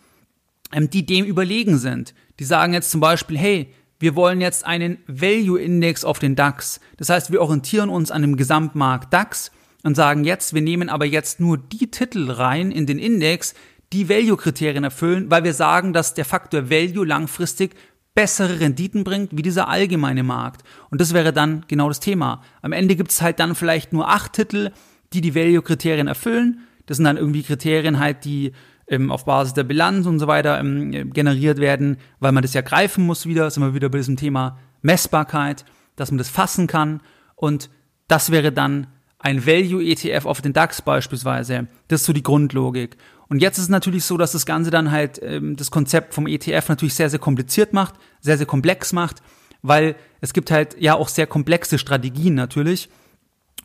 ähm, 0.71 0.89
die 0.89 1.05
dem 1.05 1.25
überlegen 1.25 1.77
sind. 1.77 2.13
Die 2.39 2.45
sagen 2.45 2.73
jetzt 2.73 2.91
zum 2.91 3.01
Beispiel, 3.01 3.37
hey, 3.37 3.73
wir 3.99 4.15
wollen 4.15 4.41
jetzt 4.41 4.65
einen 4.65 4.97
Value 5.07 5.61
Index 5.61 6.03
auf 6.03 6.19
den 6.19 6.35
DAX. 6.35 6.79
Das 6.97 7.09
heißt, 7.09 7.31
wir 7.31 7.41
orientieren 7.41 7.89
uns 7.89 8.11
an 8.11 8.21
dem 8.21 8.37
Gesamtmarkt 8.37 9.13
DAX 9.13 9.51
und 9.83 9.95
sagen 9.95 10.23
jetzt, 10.23 10.53
wir 10.53 10.61
nehmen 10.61 10.89
aber 10.89 11.05
jetzt 11.05 11.39
nur 11.39 11.57
die 11.57 11.91
Titel 11.91 12.31
rein 12.31 12.71
in 12.71 12.85
den 12.85 12.99
Index, 12.99 13.53
die 13.93 14.09
Value-Kriterien 14.09 14.83
erfüllen, 14.83 15.29
weil 15.29 15.43
wir 15.43 15.53
sagen, 15.53 15.93
dass 15.93 16.13
der 16.13 16.25
Faktor 16.25 16.69
Value 16.69 17.05
langfristig 17.05 17.75
bessere 18.15 18.59
Renditen 18.59 19.03
bringt 19.03 19.35
wie 19.35 19.41
dieser 19.41 19.67
allgemeine 19.67 20.23
Markt. 20.23 20.63
Und 20.89 21.01
das 21.01 21.13
wäre 21.13 21.33
dann 21.33 21.65
genau 21.67 21.87
das 21.87 21.99
Thema. 21.99 22.41
Am 22.61 22.71
Ende 22.71 22.95
gibt 22.95 23.11
es 23.11 23.21
halt 23.21 23.39
dann 23.39 23.55
vielleicht 23.55 23.93
nur 23.93 24.09
acht 24.09 24.33
Titel, 24.33 24.71
die 25.13 25.21
die 25.21 25.35
Value-Kriterien 25.35 26.07
erfüllen. 26.07 26.61
Das 26.85 26.97
sind 26.97 27.05
dann 27.05 27.17
irgendwie 27.17 27.43
Kriterien 27.43 27.99
halt, 27.99 28.25
die 28.25 28.51
ähm, 28.87 29.11
auf 29.11 29.25
Basis 29.25 29.53
der 29.53 29.63
Bilanz 29.63 30.05
und 30.05 30.19
so 30.19 30.27
weiter 30.27 30.59
ähm, 30.59 31.13
generiert 31.13 31.59
werden, 31.59 31.97
weil 32.19 32.31
man 32.31 32.43
das 32.43 32.53
ja 32.53 32.61
greifen 32.61 33.05
muss 33.05 33.25
wieder. 33.25 33.49
Sind 33.49 33.63
wir 33.63 33.73
wieder 33.73 33.89
bei 33.89 33.99
diesem 33.99 34.17
Thema 34.17 34.59
Messbarkeit, 34.81 35.65
dass 35.95 36.11
man 36.11 36.17
das 36.17 36.29
fassen 36.29 36.67
kann. 36.67 37.01
Und 37.35 37.69
das 38.07 38.31
wäre 38.31 38.51
dann 38.51 38.87
ein 39.19 39.45
Value-ETF 39.45 40.25
auf 40.25 40.41
den 40.41 40.53
DAX 40.53 40.81
beispielsweise. 40.81 41.67
Das 41.87 42.01
ist 42.01 42.07
so 42.07 42.13
die 42.13 42.23
Grundlogik. 42.23 42.97
Und 43.29 43.41
jetzt 43.41 43.57
ist 43.57 43.65
es 43.65 43.69
natürlich 43.69 44.05
so, 44.05 44.17
dass 44.17 44.33
das 44.33 44.45
Ganze 44.45 44.71
dann 44.71 44.91
halt 44.91 45.19
ähm, 45.23 45.55
das 45.55 45.71
Konzept 45.71 46.13
vom 46.13 46.27
ETF 46.27 46.69
natürlich 46.69 46.93
sehr, 46.93 47.09
sehr 47.09 47.19
kompliziert 47.19 47.73
macht, 47.73 47.95
sehr, 48.21 48.37
sehr 48.37 48.45
komplex 48.45 48.93
macht, 48.93 49.21
weil 49.61 49.95
es 50.21 50.33
gibt 50.33 50.51
halt 50.51 50.75
ja 50.79 50.95
auch 50.95 51.07
sehr 51.07 51.27
komplexe 51.27 51.77
Strategien 51.77 52.35
natürlich. 52.35 52.89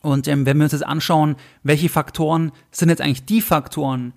Und 0.00 0.28
ähm, 0.28 0.46
wenn 0.46 0.56
wir 0.58 0.64
uns 0.64 0.72
jetzt 0.72 0.86
anschauen, 0.86 1.36
welche 1.62 1.88
Faktoren 1.88 2.52
sind 2.70 2.88
jetzt 2.88 3.00
eigentlich 3.00 3.24
die 3.24 3.40
Faktoren, 3.42 4.12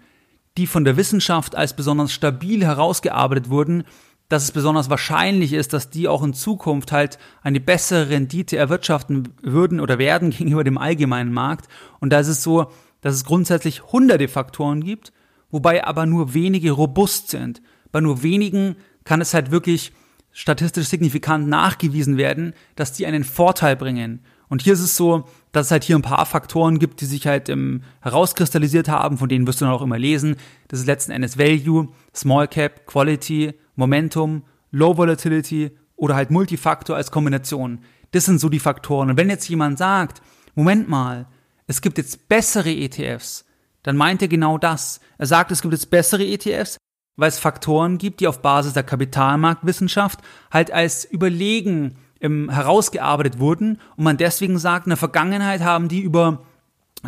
die 0.58 0.68
von 0.68 0.86
der 0.86 0.98
Wissenschaft 0.98 1.56
als 1.56 1.76
besonders 1.76 2.12
stabil 2.12 2.64
herausgearbeitet 2.64 3.50
wurden, 3.50 3.84
dass 4.32 4.44
es 4.44 4.52
besonders 4.52 4.90
wahrscheinlich 4.90 5.52
ist, 5.52 5.74
dass 5.74 5.90
die 5.90 6.08
auch 6.08 6.24
in 6.24 6.34
Zukunft 6.34 6.92
halt 6.94 7.20
eine 7.42 7.60
bessere 7.60 8.10
Rendite 8.10 8.56
erwirtschaften 8.56 9.30
würden 9.42 9.80
oder 9.82 9.98
werden 9.98 10.30
gegenüber 10.38 10.64
dem 10.64 10.78
allgemeinen 10.78 11.34
Markt. 11.34 11.68
Und 12.00 12.12
da 12.14 12.20
ist 12.20 12.28
es 12.28 12.44
so, 12.44 12.72
dass 13.02 13.16
es 13.16 13.26
grundsätzlich 13.26 13.84
hunderte 13.92 14.28
Faktoren 14.28 14.84
gibt, 14.84 15.12
wobei 15.52 15.86
aber 15.86 16.06
nur 16.06 16.34
wenige 16.34 16.72
robust 16.72 17.30
sind. 17.30 17.62
Bei 17.92 18.02
nur 18.02 18.24
wenigen 18.24 18.76
kann 19.04 19.22
es 19.22 19.34
halt 19.34 19.52
wirklich 19.52 19.92
statistisch 20.32 20.88
signifikant 20.88 21.48
nachgewiesen 21.48 22.18
werden, 22.18 22.54
dass 22.76 22.94
die 22.94 23.06
einen 23.06 23.24
Vorteil 23.24 23.76
bringen. 23.76 24.22
Und 24.48 24.62
hier 24.62 24.74
ist 24.74 24.82
es 24.82 24.98
so, 24.98 25.26
dass 25.52 25.68
es 25.68 25.72
halt 25.72 25.84
hier 25.84 25.96
ein 25.96 26.02
paar 26.02 26.26
Faktoren 26.26 26.80
gibt, 26.80 27.02
die 27.02 27.06
sich 27.06 27.26
halt 27.28 27.48
ähm, 27.50 27.84
herauskristallisiert 28.02 28.90
haben, 28.90 29.18
von 29.18 29.30
denen 29.30 29.48
wirst 29.48 29.62
du 29.62 29.66
dann 29.66 29.74
auch 29.74 29.82
immer 29.82 29.98
lesen. 29.98 30.36
Das 30.68 30.80
ist 30.80 30.88
letzten 30.88 31.12
Endes 31.12 31.38
Value, 31.38 31.90
Small 32.14 32.48
Cap, 32.48 32.86
Quality, 32.86 33.54
Momentum, 33.76 34.44
Low 34.72 34.98
Volatility 34.98 35.72
oder 35.96 36.16
halt 36.16 36.32
Multifaktor 36.32 36.96
als 36.96 37.12
Kombination. 37.12 37.80
Das 38.12 38.26
sind 38.26 38.40
so 38.40 38.50
die 38.50 38.60
Faktoren. 38.60 39.12
Und 39.12 39.18
wenn 39.18 39.30
jetzt 39.30 39.48
jemand 39.48 39.78
sagt, 39.78 40.22
Moment 40.56 40.90
mal, 40.90 41.28
es 41.68 41.82
gibt 41.82 41.98
jetzt 41.98 42.28
bessere 42.28 42.72
ETFs, 42.72 43.46
dann 43.84 43.98
meint 43.98 44.22
er 44.22 44.28
genau 44.28 44.58
das. 44.58 45.00
Er 45.18 45.26
sagt, 45.26 45.52
es 45.52 45.62
gibt 45.62 45.74
jetzt 45.74 45.90
bessere 45.90 46.26
ETFs, 46.26 46.78
weil 47.16 47.30
es 47.30 47.40
Faktoren 47.40 47.98
gibt, 47.98 48.20
die 48.20 48.28
auf 48.28 48.42
Basis 48.42 48.74
der 48.74 48.84
Kapitalmarktwissenschaft 48.84 50.20
halt 50.52 50.72
als 50.72 51.06
überlegen 51.06 51.98
ähm, 52.22 52.50
herausgearbeitet 52.50 53.40
wurden 53.40 53.80
und 53.96 54.04
man 54.04 54.18
deswegen 54.18 54.58
sagt, 54.58 54.86
in 54.86 54.92
der 54.92 54.98
Vergangenheit 54.98 55.62
haben 55.62 55.88
die 55.88 56.02
über 56.02 56.44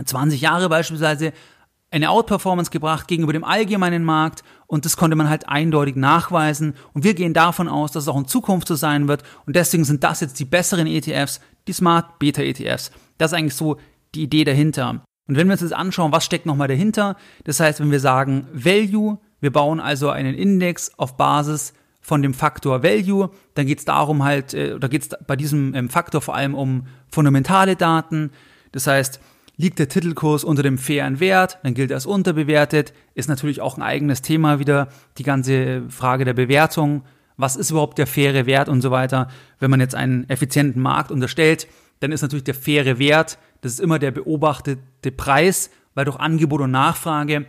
20 0.04 0.42
Jahre 0.42 0.70
beispielsweise 0.70 1.34
eine 1.92 2.10
Outperformance 2.10 2.72
gebracht 2.72 3.08
gegenüber 3.08 3.34
dem 3.34 3.44
allgemeinen 3.44 4.04
Markt 4.04 4.44
und 4.66 4.86
das 4.86 4.98
konnte 4.98 5.16
man 5.16 5.30
halt 5.30 5.48
eindeutig 5.48 5.96
nachweisen 5.96 6.74
und 6.94 7.04
wir 7.04 7.14
gehen 7.14 7.36
davon 7.36 7.68
aus, 7.68 7.92
dass 7.92 8.04
es 8.04 8.10
auch 8.10 8.18
in 8.18 8.28
Zukunft 8.28 8.68
so 8.68 8.74
sein 8.74 9.08
wird 9.08 9.22
und 9.46 9.56
deswegen 9.56 9.86
sind 9.86 10.04
das 10.04 10.20
jetzt 10.20 10.40
die 10.40 10.46
besseren 10.46 10.88
ETFs, 10.88 11.40
die 11.68 11.74
Smart 11.74 12.18
Beta 12.18 12.42
ETFs. 12.42 12.92
Das 13.20 13.32
ist 13.32 13.38
eigentlich 13.38 13.56
so 13.56 13.78
die 14.16 14.24
Idee 14.24 14.44
dahinter. 14.44 15.04
Und 15.28 15.38
wenn 15.38 15.48
wir 15.48 15.54
uns 15.54 15.62
jetzt 15.62 15.74
anschauen, 15.74 16.12
was 16.12 16.26
steckt 16.26 16.46
nochmal 16.46 16.68
dahinter, 16.68 17.16
das 17.46 17.60
heißt, 17.60 17.80
wenn 17.80 17.92
wir 17.92 18.00
sagen 18.00 18.48
Value, 18.52 19.20
wir 19.40 19.52
bauen 19.52 19.80
also 19.80 20.10
einen 20.10 20.36
Index 20.36 20.92
auf 20.98 21.18
Basis 21.18 21.74
von 22.02 22.22
dem 22.22 22.34
Faktor 22.34 22.84
Value, 22.84 23.30
dann 23.54 23.66
geht 23.66 23.80
es 23.80 23.86
darum 23.86 24.24
halt, 24.24 24.54
äh, 24.54 24.74
oder 24.74 24.90
geht 24.90 25.04
es 25.04 25.10
bei 25.26 25.36
diesem 25.36 25.74
ähm, 25.74 25.90
Faktor 25.90 26.22
vor 26.22 26.36
allem 26.36 26.54
um 26.54 26.88
fundamentale 27.10 27.78
Daten. 27.78 28.32
Das 28.74 28.88
heißt, 28.88 29.22
liegt 29.56 29.80
der 29.80 29.88
Titelkurs 29.88 30.44
unter 30.44 30.64
dem 30.64 30.78
fairen 30.78 31.20
Wert, 31.20 31.60
dann 31.64 31.74
gilt 31.74 31.92
er 31.92 31.96
als 31.96 32.06
unterbewertet, 32.06 32.94
ist 33.14 33.30
natürlich 33.30 33.62
auch 33.62 33.78
ein 33.78 33.84
eigenes 33.84 34.22
Thema 34.22 34.60
wieder, 34.60 34.90
die 35.18 35.24
ganze 35.24 35.84
Frage 35.90 36.26
der 36.26 36.34
Bewertung, 36.34 37.04
was 37.38 37.56
ist 37.56 37.72
überhaupt 37.72 37.98
der 37.98 38.08
faire 38.08 38.46
Wert 38.46 38.70
und 38.70 38.82
so 38.82 38.92
weiter. 38.92 39.30
Wenn 39.60 39.72
man 39.72 39.80
jetzt 39.80 39.96
einen 39.96 40.30
effizienten 40.30 40.82
Markt 40.82 41.12
unterstellt, 41.12 41.68
dann 42.00 42.12
ist 42.12 42.22
natürlich 42.22 42.44
der 42.44 42.56
faire 42.56 43.00
Wert, 43.00 43.38
das 43.64 43.74
ist 43.74 43.80
immer 43.80 43.98
der 43.98 44.12
beobachtete 44.12 45.12
Preis, 45.12 45.70
weil 45.94 46.04
durch 46.04 46.18
Angebot 46.18 46.60
und 46.60 46.72
Nachfrage, 46.72 47.46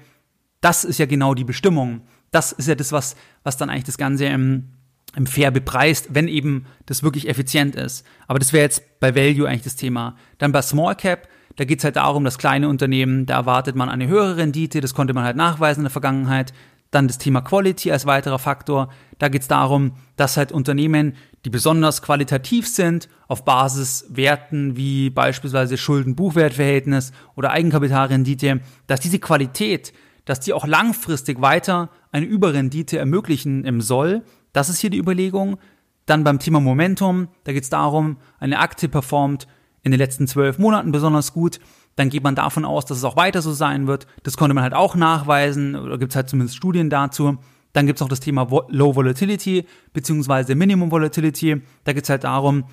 das 0.61 0.85
ist 0.85 0.99
ja 0.99 1.07
genau 1.07 1.35
die 1.35 1.43
Bestimmung. 1.43 2.03
Das 2.31 2.53
ist 2.53 2.69
ja 2.69 2.77
das, 2.77 2.93
was, 2.93 3.17
was 3.43 3.57
dann 3.57 3.69
eigentlich 3.69 3.85
das 3.85 3.99
Ganze 3.99 4.27
im, 4.27 4.69
im 5.17 5.27
fair 5.27 5.51
bepreist, 5.51 6.15
wenn 6.15 6.29
eben 6.29 6.67
das 6.87 7.03
wirklich 7.03 7.29
effizient 7.29 7.75
ist. 7.75 8.07
Aber 8.29 8.39
das 8.39 8.53
wäre 8.53 8.63
jetzt 8.63 9.01
bei 9.01 9.17
Value 9.17 9.49
eigentlich 9.49 9.65
das 9.65 9.75
Thema. 9.75 10.17
Dann 10.39 10.53
bei 10.53 10.63
Small 10.63 10.95
Cap, 10.95 11.27
da 11.57 11.65
geht 11.65 11.81
es 11.81 11.85
halt 11.85 11.97
darum, 11.97 12.23
dass 12.23 12.39
kleine 12.39 12.69
Unternehmen, 12.69 13.27
da 13.27 13.35
erwartet 13.35 13.75
man 13.75 13.89
eine 13.89 14.07
höhere 14.07 14.37
Rendite, 14.37 14.81
das 14.81 14.95
konnte 14.95 15.15
man 15.15 15.25
halt 15.25 15.37
nachweisen 15.37 15.81
in 15.81 15.87
der 15.87 15.91
Vergangenheit. 15.91 16.53
Dann 16.93 17.09
das 17.09 17.19
Thema 17.19 17.41
Quality 17.41 17.91
als 17.91 18.07
weiterer 18.07 18.39
Faktor. 18.39 18.89
Da 19.19 19.29
geht 19.29 19.43
es 19.43 19.49
darum, 19.49 19.95
dass 20.15 20.37
halt 20.37 20.53
Unternehmen, 20.53 21.15
die 21.45 21.51
besonders 21.51 22.03
qualitativ 22.03 22.69
sind, 22.69 23.09
auf 23.29 23.45
Basis 23.45 24.07
Werten 24.09 24.77
wie 24.77 25.11
beispielsweise 25.11 25.77
Schulden-Buchwertverhältnis 25.77 27.13
oder 27.35 27.51
Eigenkapitalrendite, 27.51 28.61
dass 28.87 29.01
diese 29.01 29.19
Qualität, 29.19 29.93
dass 30.25 30.41
die 30.41 30.53
auch 30.53 30.67
langfristig 30.67 31.41
weiter 31.41 31.91
eine 32.13 32.27
Überrendite 32.27 32.99
ermöglichen 32.99 33.65
im 33.65 33.81
Soll. 33.81 34.23
Das 34.53 34.69
ist 34.69 34.79
hier 34.79 34.91
die 34.91 34.99
Überlegung. 34.99 35.59
Dann 36.07 36.25
beim 36.25 36.39
Thema 36.39 36.61
Momentum, 36.61 37.29
da 37.45 37.53
geht 37.53 37.65
es 37.65 37.71
darum, 37.71 38.19
eine 38.39 38.59
Aktie 38.59 38.89
performt 38.89 39.47
in 39.83 39.91
den 39.91 39.99
letzten 39.99 40.27
zwölf 40.27 40.59
Monaten 40.59 40.93
besonders 40.93 41.33
gut 41.33 41.61
dann 41.97 42.09
geht 42.09 42.25
man 42.25 42.35
davon 42.35 42.65
aus, 42.65 42.85
dass 42.87 42.99
es 42.99 43.05
auch 43.05 43.17
weiter 43.17 43.43
so 43.43 43.53
sein 43.53 43.87
wird. 43.87 44.07
Das 44.23 44.37
konnte 44.37 44.55
man 44.55 44.65
halt 44.65 44.75
auch 44.75 44.95
nachweisen, 44.95 45.77
oder 45.77 45.99
gibt 45.99 46.13
es 46.13 46.17
halt 46.17 46.29
zumindest 46.29 46.57
Studien 46.57 46.91
dazu. 46.91 47.39
Dann 47.75 47.87
gibt 47.87 47.99
es 47.99 48.03
auch 48.03 48.09
das 48.09 48.21
Thema 48.21 48.49
Low 48.69 48.97
Volatility 48.97 49.67
beziehungsweise 49.93 50.55
Minimum 50.55 50.91
Volatility. 50.91 51.61
Da 51.83 51.93
geht 51.93 52.05
es 52.05 52.11
halt 52.11 52.25
darum, 52.25 52.65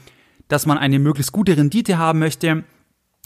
dass 0.48 0.66
man 0.66 0.78
eine 0.78 1.00
möglichst 1.00 1.34
gute 1.34 1.58
Rendite 1.58 1.98
haben 1.98 2.20
möchte 2.20 2.64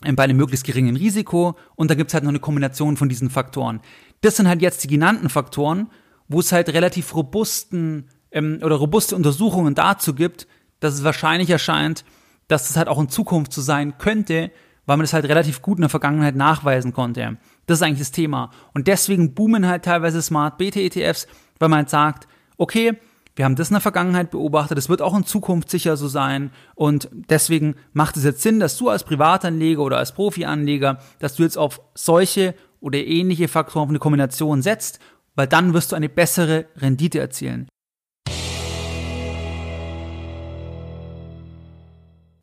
ähm, 0.03 0.15
bei 0.15 0.23
einem 0.23 0.37
möglichst 0.37 0.65
geringen 0.65 0.95
Risiko. 0.95 1.55
Und 1.75 1.91
da 1.91 1.95
gibt 1.95 2.09
es 2.09 2.13
halt 2.13 2.23
noch 2.23 2.29
eine 2.29 2.39
Kombination 2.39 2.97
von 2.97 3.09
diesen 3.09 3.29
Faktoren. 3.29 3.81
Das 4.21 4.37
sind 4.37 4.47
halt 4.47 4.61
jetzt 4.61 4.83
die 4.83 4.87
genannten 4.87 5.29
Faktoren, 5.29 5.91
wo 6.27 6.39
es 6.39 6.51
halt 6.51 6.69
relativ 6.69 7.13
robusten 7.13 8.09
ähm, 8.31 8.59
oder 8.63 8.77
robuste 8.77 9.15
Untersuchungen 9.15 9.75
dazu 9.75 10.15
gibt, 10.15 10.47
dass 10.79 10.93
es 10.93 11.03
wahrscheinlich 11.03 11.49
erscheint, 11.49 12.05
dass 12.47 12.69
es 12.69 12.77
halt 12.77 12.87
auch 12.87 12.99
in 12.99 13.09
Zukunft 13.09 13.51
so 13.51 13.61
sein 13.61 13.97
könnte, 13.97 14.51
weil 14.85 14.97
man 14.97 15.03
das 15.03 15.13
halt 15.13 15.25
relativ 15.25 15.61
gut 15.61 15.77
in 15.77 15.81
der 15.81 15.89
Vergangenheit 15.89 16.35
nachweisen 16.35 16.93
konnte. 16.93 17.37
Das 17.65 17.79
ist 17.79 17.81
eigentlich 17.81 17.99
das 17.99 18.11
Thema. 18.11 18.51
Und 18.73 18.87
deswegen 18.87 19.33
boomen 19.33 19.67
halt 19.67 19.83
teilweise 19.83 20.21
Smart 20.21 20.57
Beta 20.57 20.79
ETFs, 20.79 21.27
weil 21.59 21.69
man 21.69 21.87
sagt, 21.87 22.27
okay, 22.57 22.93
wir 23.35 23.43
haben 23.43 23.55
das 23.55 23.69
in 23.69 23.73
der 23.73 23.81
Vergangenheit 23.81 24.31
beobachtet, 24.31 24.77
es 24.77 24.87
wird 24.87 25.01
auch 25.01 25.15
in 25.15 25.25
Zukunft 25.25 25.69
sicher 25.69 25.97
so 25.97 26.07
sein 26.07 26.51
und 26.73 27.09
deswegen 27.11 27.75
macht 27.91 28.15
es 28.15 28.23
jetzt 28.23 28.41
Sinn, 28.41 28.59
dass 28.59 28.77
du 28.77 28.89
als 28.89 29.03
Privatanleger 29.03 29.81
oder 29.81 29.97
als 29.97 30.13
Profianleger, 30.13 30.99
dass 31.19 31.35
du 31.35 31.43
jetzt 31.43 31.57
auf 31.57 31.81
solche 31.95 32.55
oder 32.79 32.99
ähnliche 32.99 33.47
Faktoren 33.47 33.83
auf 33.83 33.89
eine 33.89 33.99
Kombination 33.99 34.61
setzt, 34.61 34.99
weil 35.35 35.47
dann 35.47 35.73
wirst 35.73 35.91
du 35.91 35.95
eine 35.95 36.07
bessere 36.07 36.67
Rendite 36.77 37.19
erzielen. 37.19 37.67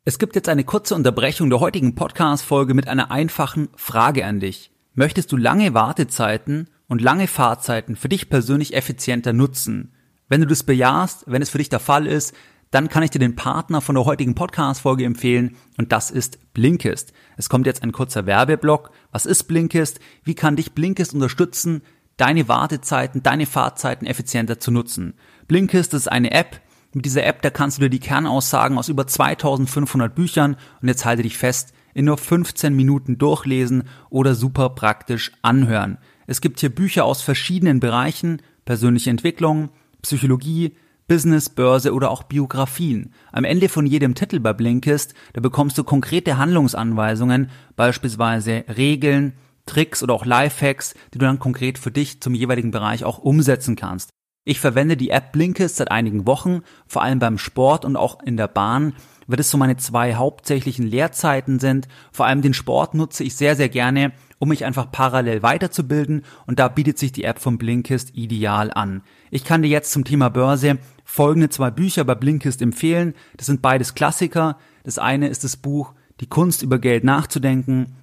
Es 0.04 0.18
gibt 0.18 0.34
jetzt 0.34 0.48
eine 0.48 0.64
kurze 0.64 0.96
Unterbrechung 0.96 1.48
der 1.48 1.60
heutigen 1.60 1.94
Podcast-Folge 1.94 2.74
mit 2.74 2.88
einer 2.88 3.12
einfachen 3.12 3.68
Frage 3.76 4.26
an 4.26 4.40
dich. 4.40 4.72
Möchtest 4.94 5.30
du 5.30 5.36
lange 5.36 5.74
Wartezeiten 5.74 6.68
und 6.92 7.00
lange 7.00 7.26
Fahrzeiten 7.26 7.96
für 7.96 8.10
dich 8.10 8.28
persönlich 8.28 8.74
effizienter 8.74 9.32
nutzen? 9.32 9.94
Wenn 10.28 10.42
du 10.42 10.46
das 10.46 10.62
bejahst, 10.62 11.24
wenn 11.26 11.40
es 11.40 11.48
für 11.48 11.56
dich 11.56 11.70
der 11.70 11.80
Fall 11.80 12.06
ist, 12.06 12.34
dann 12.70 12.90
kann 12.90 13.02
ich 13.02 13.08
dir 13.08 13.18
den 13.18 13.34
Partner 13.34 13.80
von 13.80 13.94
der 13.94 14.04
heutigen 14.04 14.34
Podcast-Folge 14.34 15.06
empfehlen 15.06 15.56
und 15.78 15.90
das 15.90 16.10
ist 16.10 16.52
Blinkist. 16.52 17.14
Es 17.38 17.48
kommt 17.48 17.64
jetzt 17.64 17.82
ein 17.82 17.92
kurzer 17.92 18.26
Werbeblock. 18.26 18.90
Was 19.10 19.24
ist 19.24 19.44
Blinkist? 19.44 20.00
Wie 20.22 20.34
kann 20.34 20.56
dich 20.56 20.72
Blinkist 20.72 21.14
unterstützen, 21.14 21.80
deine 22.18 22.46
Wartezeiten, 22.46 23.22
deine 23.22 23.46
Fahrzeiten 23.46 24.04
effizienter 24.04 24.60
zu 24.60 24.70
nutzen? 24.70 25.14
Blinkist 25.48 25.94
ist 25.94 26.12
eine 26.12 26.32
App, 26.32 26.60
mit 26.92 27.06
dieser 27.06 27.24
App, 27.24 27.40
da 27.40 27.48
kannst 27.48 27.78
du 27.78 27.82
dir 27.82 27.88
die 27.88 28.00
Kernaussagen 28.00 28.76
aus 28.76 28.90
über 28.90 29.06
2500 29.06 30.14
Büchern 30.14 30.58
und 30.82 30.88
jetzt 30.88 31.06
halte 31.06 31.22
dich 31.22 31.38
fest, 31.38 31.72
in 31.94 32.04
nur 32.04 32.18
15 32.18 32.74
Minuten 32.74 33.16
durchlesen 33.16 33.84
oder 34.10 34.34
super 34.34 34.70
praktisch 34.70 35.32
anhören. 35.40 35.96
Es 36.26 36.40
gibt 36.40 36.60
hier 36.60 36.74
Bücher 36.74 37.04
aus 37.04 37.22
verschiedenen 37.22 37.80
Bereichen, 37.80 38.42
persönliche 38.64 39.10
Entwicklung, 39.10 39.70
Psychologie, 40.02 40.76
Business, 41.08 41.50
Börse 41.50 41.92
oder 41.92 42.10
auch 42.10 42.22
Biografien. 42.22 43.12
Am 43.32 43.44
Ende 43.44 43.68
von 43.68 43.86
jedem 43.86 44.14
Titel 44.14 44.40
bei 44.40 44.52
Blinkist, 44.52 45.14
da 45.32 45.40
bekommst 45.40 45.76
du 45.76 45.84
konkrete 45.84 46.38
Handlungsanweisungen, 46.38 47.50
beispielsweise 47.76 48.64
Regeln, 48.76 49.34
Tricks 49.66 50.02
oder 50.02 50.14
auch 50.14 50.24
Lifehacks, 50.24 50.94
die 51.12 51.18
du 51.18 51.26
dann 51.26 51.38
konkret 51.38 51.78
für 51.78 51.90
dich 51.90 52.20
zum 52.20 52.34
jeweiligen 52.34 52.70
Bereich 52.70 53.04
auch 53.04 53.18
umsetzen 53.18 53.76
kannst. 53.76 54.10
Ich 54.44 54.58
verwende 54.58 54.96
die 54.96 55.10
App 55.10 55.30
Blinkist 55.32 55.76
seit 55.76 55.90
einigen 55.92 56.26
Wochen, 56.26 56.62
vor 56.86 57.02
allem 57.02 57.20
beim 57.20 57.38
Sport 57.38 57.84
und 57.84 57.96
auch 57.96 58.20
in 58.24 58.36
der 58.36 58.48
Bahn, 58.48 58.94
weil 59.28 59.36
das 59.36 59.50
so 59.50 59.56
meine 59.56 59.76
zwei 59.76 60.14
hauptsächlichen 60.14 60.84
Lehrzeiten 60.84 61.60
sind. 61.60 61.86
Vor 62.10 62.26
allem 62.26 62.42
den 62.42 62.54
Sport 62.54 62.94
nutze 62.94 63.22
ich 63.22 63.36
sehr, 63.36 63.54
sehr 63.54 63.68
gerne, 63.68 64.12
um 64.42 64.48
mich 64.48 64.64
einfach 64.64 64.90
parallel 64.90 65.44
weiterzubilden 65.44 66.24
und 66.48 66.58
da 66.58 66.66
bietet 66.66 66.98
sich 66.98 67.12
die 67.12 67.22
App 67.22 67.38
von 67.38 67.58
Blinkist 67.58 68.16
ideal 68.16 68.72
an. 68.72 69.02
Ich 69.30 69.44
kann 69.44 69.62
dir 69.62 69.68
jetzt 69.68 69.92
zum 69.92 70.02
Thema 70.02 70.30
Börse 70.30 70.78
folgende 71.04 71.48
zwei 71.48 71.70
Bücher 71.70 72.02
bei 72.02 72.16
Blinkist 72.16 72.60
empfehlen. 72.60 73.14
Das 73.36 73.46
sind 73.46 73.62
beides 73.62 73.94
Klassiker. 73.94 74.58
Das 74.82 74.98
eine 74.98 75.28
ist 75.28 75.44
das 75.44 75.56
Buch 75.56 75.94
Die 76.18 76.26
Kunst 76.26 76.64
über 76.64 76.80
Geld 76.80 77.04
nachzudenken 77.04 77.94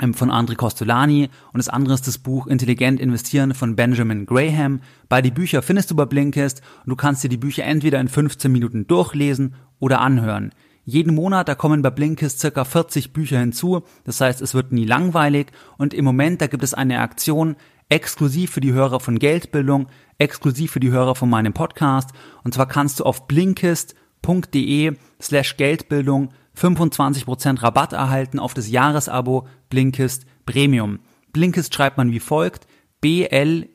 ähm, 0.00 0.14
von 0.14 0.30
André 0.30 0.54
Costolani 0.54 1.28
und 1.52 1.58
das 1.58 1.68
andere 1.68 1.94
ist 1.94 2.06
das 2.06 2.18
Buch 2.18 2.46
Intelligent 2.46 3.00
investieren 3.00 3.52
von 3.52 3.74
Benjamin 3.74 4.26
Graham. 4.26 4.82
Beide 5.08 5.32
Bücher 5.32 5.60
findest 5.60 5.90
du 5.90 5.96
bei 5.96 6.04
Blinkist 6.04 6.62
und 6.84 6.90
du 6.90 6.94
kannst 6.94 7.24
dir 7.24 7.28
die 7.28 7.36
Bücher 7.36 7.64
entweder 7.64 7.98
in 7.98 8.06
15 8.06 8.52
Minuten 8.52 8.86
durchlesen 8.86 9.56
oder 9.80 10.00
anhören. 10.00 10.52
Jeden 10.90 11.14
Monat, 11.14 11.46
da 11.46 11.54
kommen 11.54 11.82
bei 11.82 11.90
Blinkist 11.90 12.40
circa 12.40 12.64
40 12.64 13.12
Bücher 13.12 13.38
hinzu, 13.38 13.82
das 14.02 14.20
heißt, 14.20 14.40
es 14.40 14.54
wird 14.54 14.72
nie 14.72 14.84
langweilig 14.84 15.52
und 15.78 15.94
im 15.94 16.04
Moment, 16.04 16.40
da 16.40 16.48
gibt 16.48 16.64
es 16.64 16.74
eine 16.74 16.98
Aktion, 16.98 17.54
exklusiv 17.88 18.50
für 18.50 18.60
die 18.60 18.72
Hörer 18.72 18.98
von 18.98 19.20
Geldbildung, 19.20 19.86
exklusiv 20.18 20.72
für 20.72 20.80
die 20.80 20.90
Hörer 20.90 21.14
von 21.14 21.30
meinem 21.30 21.52
Podcast. 21.52 22.10
Und 22.42 22.54
zwar 22.54 22.66
kannst 22.66 22.98
du 22.98 23.04
auf 23.04 23.28
blinkist.de 23.28 24.96
slash 25.22 25.56
Geldbildung 25.56 26.30
25% 26.58 27.62
Rabatt 27.62 27.92
erhalten 27.92 28.40
auf 28.40 28.52
das 28.52 28.68
Jahresabo 28.68 29.46
Blinkist 29.68 30.26
Premium. 30.44 30.98
Blinkist 31.32 31.72
schreibt 31.72 31.98
man 31.98 32.10
wie 32.10 32.18
folgt, 32.18 32.66
B-L-I-N-K-I-S-T. 33.00 33.66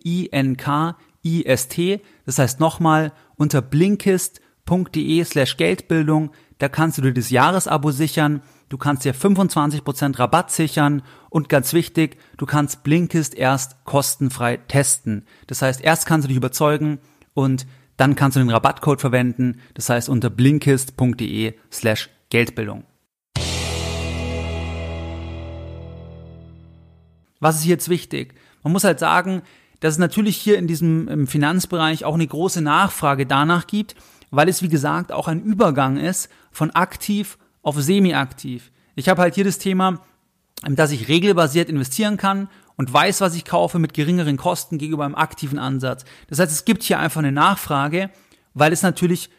Das 2.25 2.39
heißt 2.39 2.59
nochmal 2.59 3.13
unter 3.37 3.61
blinkist.de 3.61 5.23
slash 5.23 5.55
Geldbildung, 5.55 6.31
da 6.57 6.69
kannst 6.69 6.97
du 6.97 7.01
dir 7.01 7.13
das 7.13 7.29
Jahresabo 7.29 7.91
sichern, 7.91 8.41
du 8.69 8.77
kannst 8.77 9.03
dir 9.03 9.13
25% 9.13 10.17
Rabatt 10.19 10.51
sichern 10.51 11.01
und 11.29 11.49
ganz 11.49 11.73
wichtig, 11.73 12.17
du 12.37 12.45
kannst 12.45 12.83
Blinkist 12.83 13.35
erst 13.35 13.83
kostenfrei 13.83 14.57
testen. 14.57 15.25
Das 15.47 15.61
heißt, 15.61 15.81
erst 15.81 16.05
kannst 16.05 16.25
du 16.25 16.27
dich 16.29 16.37
überzeugen 16.37 16.99
und 17.33 17.67
dann 17.97 18.15
kannst 18.15 18.35
du 18.35 18.39
den 18.39 18.49
Rabattcode 18.49 19.01
verwenden, 19.01 19.61
das 19.73 19.89
heißt 19.89 20.09
unter 20.09 20.29
blinkist.de 20.29 21.53
slash 21.71 22.09
Geldbildung. 22.29 22.85
Was 27.39 27.57
ist 27.57 27.65
jetzt 27.65 27.89
wichtig? 27.89 28.33
Man 28.63 28.73
muss 28.73 28.83
halt 28.83 28.99
sagen, 28.99 29.41
dass 29.81 29.93
es 29.93 29.99
natürlich 29.99 30.37
hier 30.37 30.57
in 30.57 30.67
diesem 30.67 31.27
Finanzbereich 31.27 32.05
auch 32.05 32.15
eine 32.15 32.25
große 32.25 32.61
Nachfrage 32.61 33.25
danach 33.25 33.67
gibt, 33.67 33.95
weil 34.35 34.49
es 34.49 34.61
wie 34.61 34.69
gesagt 34.69 35.11
auch 35.11 35.27
ein 35.27 35.41
Übergang 35.41 35.97
ist 35.97 36.29
von 36.51 36.71
aktiv 36.71 37.37
auf 37.61 37.79
semi-aktiv. 37.81 38.71
Ich 38.95 39.09
habe 39.09 39.21
halt 39.21 39.35
hier 39.35 39.43
das 39.43 39.57
Thema, 39.57 40.01
dass 40.63 40.91
ich 40.91 41.07
regelbasiert 41.07 41.69
investieren 41.69 42.17
kann 42.17 42.49
und 42.77 42.91
weiß, 42.91 43.21
was 43.21 43.35
ich 43.35 43.45
kaufe 43.45 43.79
mit 43.79 43.93
geringeren 43.93 44.37
Kosten 44.37 44.77
gegenüber 44.77 45.05
einem 45.05 45.15
aktiven 45.15 45.59
Ansatz. 45.59 46.05
Das 46.27 46.39
heißt, 46.39 46.51
es 46.51 46.65
gibt 46.65 46.83
hier 46.83 46.99
einfach 46.99 47.19
eine 47.19 47.31
Nachfrage, 47.31 48.09
weil 48.53 48.73
es 48.73 48.81
natürlich 48.81 49.29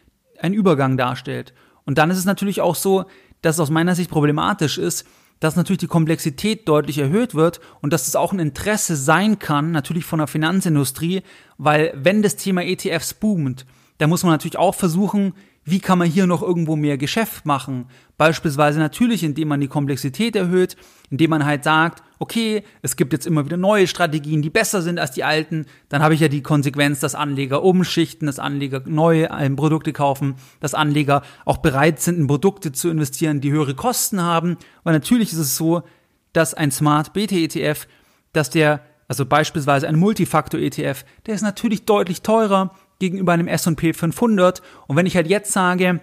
einen 0.40 0.54
Übergang 0.54 0.96
darstellt. 0.96 1.52
Und 1.84 1.98
dann 1.98 2.10
ist 2.10 2.18
es 2.18 2.24
natürlich 2.24 2.60
auch 2.60 2.74
so, 2.74 3.04
dass 3.42 3.56
es 3.56 3.60
aus 3.60 3.70
meiner 3.70 3.94
Sicht 3.94 4.10
problematisch 4.10 4.78
ist, 4.78 5.06
dass 5.40 5.56
natürlich 5.56 5.78
die 5.78 5.86
Komplexität 5.86 6.66
deutlich 6.66 6.98
erhöht 6.98 7.34
wird 7.34 7.60
und 7.82 7.92
dass 7.92 8.08
es 8.08 8.16
auch 8.16 8.32
ein 8.32 8.38
Interesse 8.38 8.96
sein 8.96 9.38
kann, 9.38 9.70
natürlich 9.70 10.04
von 10.04 10.18
der 10.18 10.28
Finanzindustrie, 10.28 11.22
weil 11.58 11.92
wenn 11.94 12.22
das 12.22 12.36
Thema 12.36 12.62
ETFs 12.62 13.14
boomt, 13.14 13.66
dann 13.98 14.10
muss 14.10 14.22
man 14.22 14.32
natürlich 14.32 14.58
auch 14.58 14.74
versuchen, 14.74 15.32
wie 15.68 15.80
kann 15.80 15.98
man 15.98 16.08
hier 16.08 16.28
noch 16.28 16.42
irgendwo 16.42 16.76
mehr 16.76 16.96
Geschäft 16.96 17.44
machen? 17.44 17.86
Beispielsweise 18.16 18.78
natürlich, 18.78 19.24
indem 19.24 19.48
man 19.48 19.60
die 19.60 19.66
Komplexität 19.66 20.36
erhöht, 20.36 20.76
indem 21.10 21.30
man 21.30 21.44
halt 21.44 21.64
sagt, 21.64 22.04
okay, 22.20 22.62
es 22.82 22.94
gibt 22.94 23.12
jetzt 23.12 23.26
immer 23.26 23.44
wieder 23.44 23.56
neue 23.56 23.88
Strategien, 23.88 24.42
die 24.42 24.50
besser 24.50 24.80
sind 24.80 25.00
als 25.00 25.10
die 25.10 25.24
alten. 25.24 25.66
Dann 25.88 26.02
habe 26.02 26.14
ich 26.14 26.20
ja 26.20 26.28
die 26.28 26.42
Konsequenz, 26.42 27.00
dass 27.00 27.16
Anleger 27.16 27.64
umschichten, 27.64 28.26
dass 28.26 28.38
Anleger 28.38 28.82
neue 28.86 29.28
ähm, 29.36 29.56
Produkte 29.56 29.92
kaufen, 29.92 30.36
dass 30.60 30.72
Anleger 30.74 31.22
auch 31.44 31.58
bereit 31.58 32.00
sind, 32.00 32.16
in 32.16 32.28
Produkte 32.28 32.70
zu 32.70 32.88
investieren, 32.88 33.40
die 33.40 33.50
höhere 33.50 33.74
Kosten 33.74 34.22
haben. 34.22 34.58
Weil 34.84 34.94
natürlich 34.94 35.32
ist 35.32 35.38
es 35.38 35.56
so, 35.56 35.82
dass 36.32 36.54
ein 36.54 36.70
Smart 36.70 37.12
BT 37.12 37.32
ETF, 37.32 37.88
dass 38.32 38.50
der, 38.50 38.82
also 39.08 39.26
beispielsweise 39.26 39.88
ein 39.88 39.96
Multifaktor 39.96 40.60
ETF, 40.60 41.04
der 41.26 41.34
ist 41.34 41.42
natürlich 41.42 41.86
deutlich 41.86 42.22
teurer 42.22 42.72
gegenüber 42.98 43.32
einem 43.32 43.48
S&P 43.48 43.92
500. 43.92 44.62
Und 44.86 44.96
wenn 44.96 45.06
ich 45.06 45.16
halt 45.16 45.28
jetzt 45.28 45.52
sage, 45.52 46.00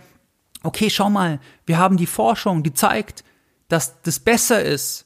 okay, 0.64 0.90
schau 0.90 1.10
mal, 1.10 1.40
wir 1.66 1.78
haben 1.78 1.98
die 1.98 2.08
Forschung, 2.08 2.64
die 2.64 2.74
zeigt, 2.74 3.24
dass 3.68 4.02
das 4.02 4.20
besser 4.20 4.64
ist. 4.64 5.06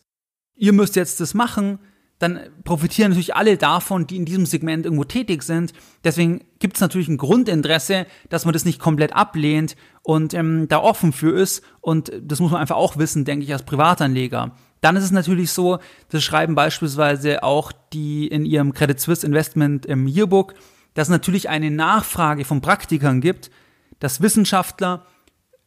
Ihr 0.56 0.74
müsst 0.74 0.96
jetzt 0.96 1.20
das 1.20 1.34
machen, 1.34 1.80
dann 2.20 2.40
profitieren 2.64 3.12
natürlich 3.12 3.36
alle 3.36 3.58
davon, 3.58 4.08
die 4.08 4.16
in 4.16 4.26
diesem 4.26 4.48
Segment 4.48 4.86
irgendwo 4.86 5.04
tätig 5.04 5.44
sind. 5.44 5.74
Deswegen 6.04 6.44
gibt 6.60 6.78
es 6.78 6.82
natürlich 6.82 7.08
ein 7.10 7.18
Grundinteresse, 7.18 8.08
dass 8.30 8.46
man 8.46 8.54
das 8.54 8.66
nicht 8.66 8.80
komplett 8.80 9.14
ablehnt 9.14 9.76
und 10.02 10.34
ähm, 10.34 10.68
da 10.68 10.80
offen 10.80 11.14
für 11.14 11.40
ist. 11.40 11.64
Und 11.80 12.12
das 12.20 12.40
muss 12.40 12.52
man 12.52 12.60
einfach 12.62 12.76
auch 12.76 12.98
wissen, 12.98 13.24
denke 13.24 13.46
ich, 13.46 13.54
als 13.54 13.64
Privatanleger. 13.64 14.52
Dann 14.82 14.96
ist 14.96 15.04
es 15.04 15.12
natürlich 15.12 15.52
so, 15.52 15.78
das 16.10 16.24
schreiben 16.24 16.56
beispielsweise 16.56 17.44
auch 17.44 17.72
die 17.94 18.28
in 18.28 18.46
ihrem 18.46 18.74
Credit 18.74 19.00
Suisse 19.00 19.26
Investment 19.26 19.86
im 19.86 20.08
Yearbook, 20.08 20.56
dass 20.98 21.10
es 21.10 21.12
natürlich 21.12 21.48
eine 21.48 21.70
Nachfrage 21.70 22.44
von 22.44 22.60
Praktikern 22.60 23.22
gibt, 23.22 23.52
dass 24.00 24.20
Wissenschaftler 24.20 25.06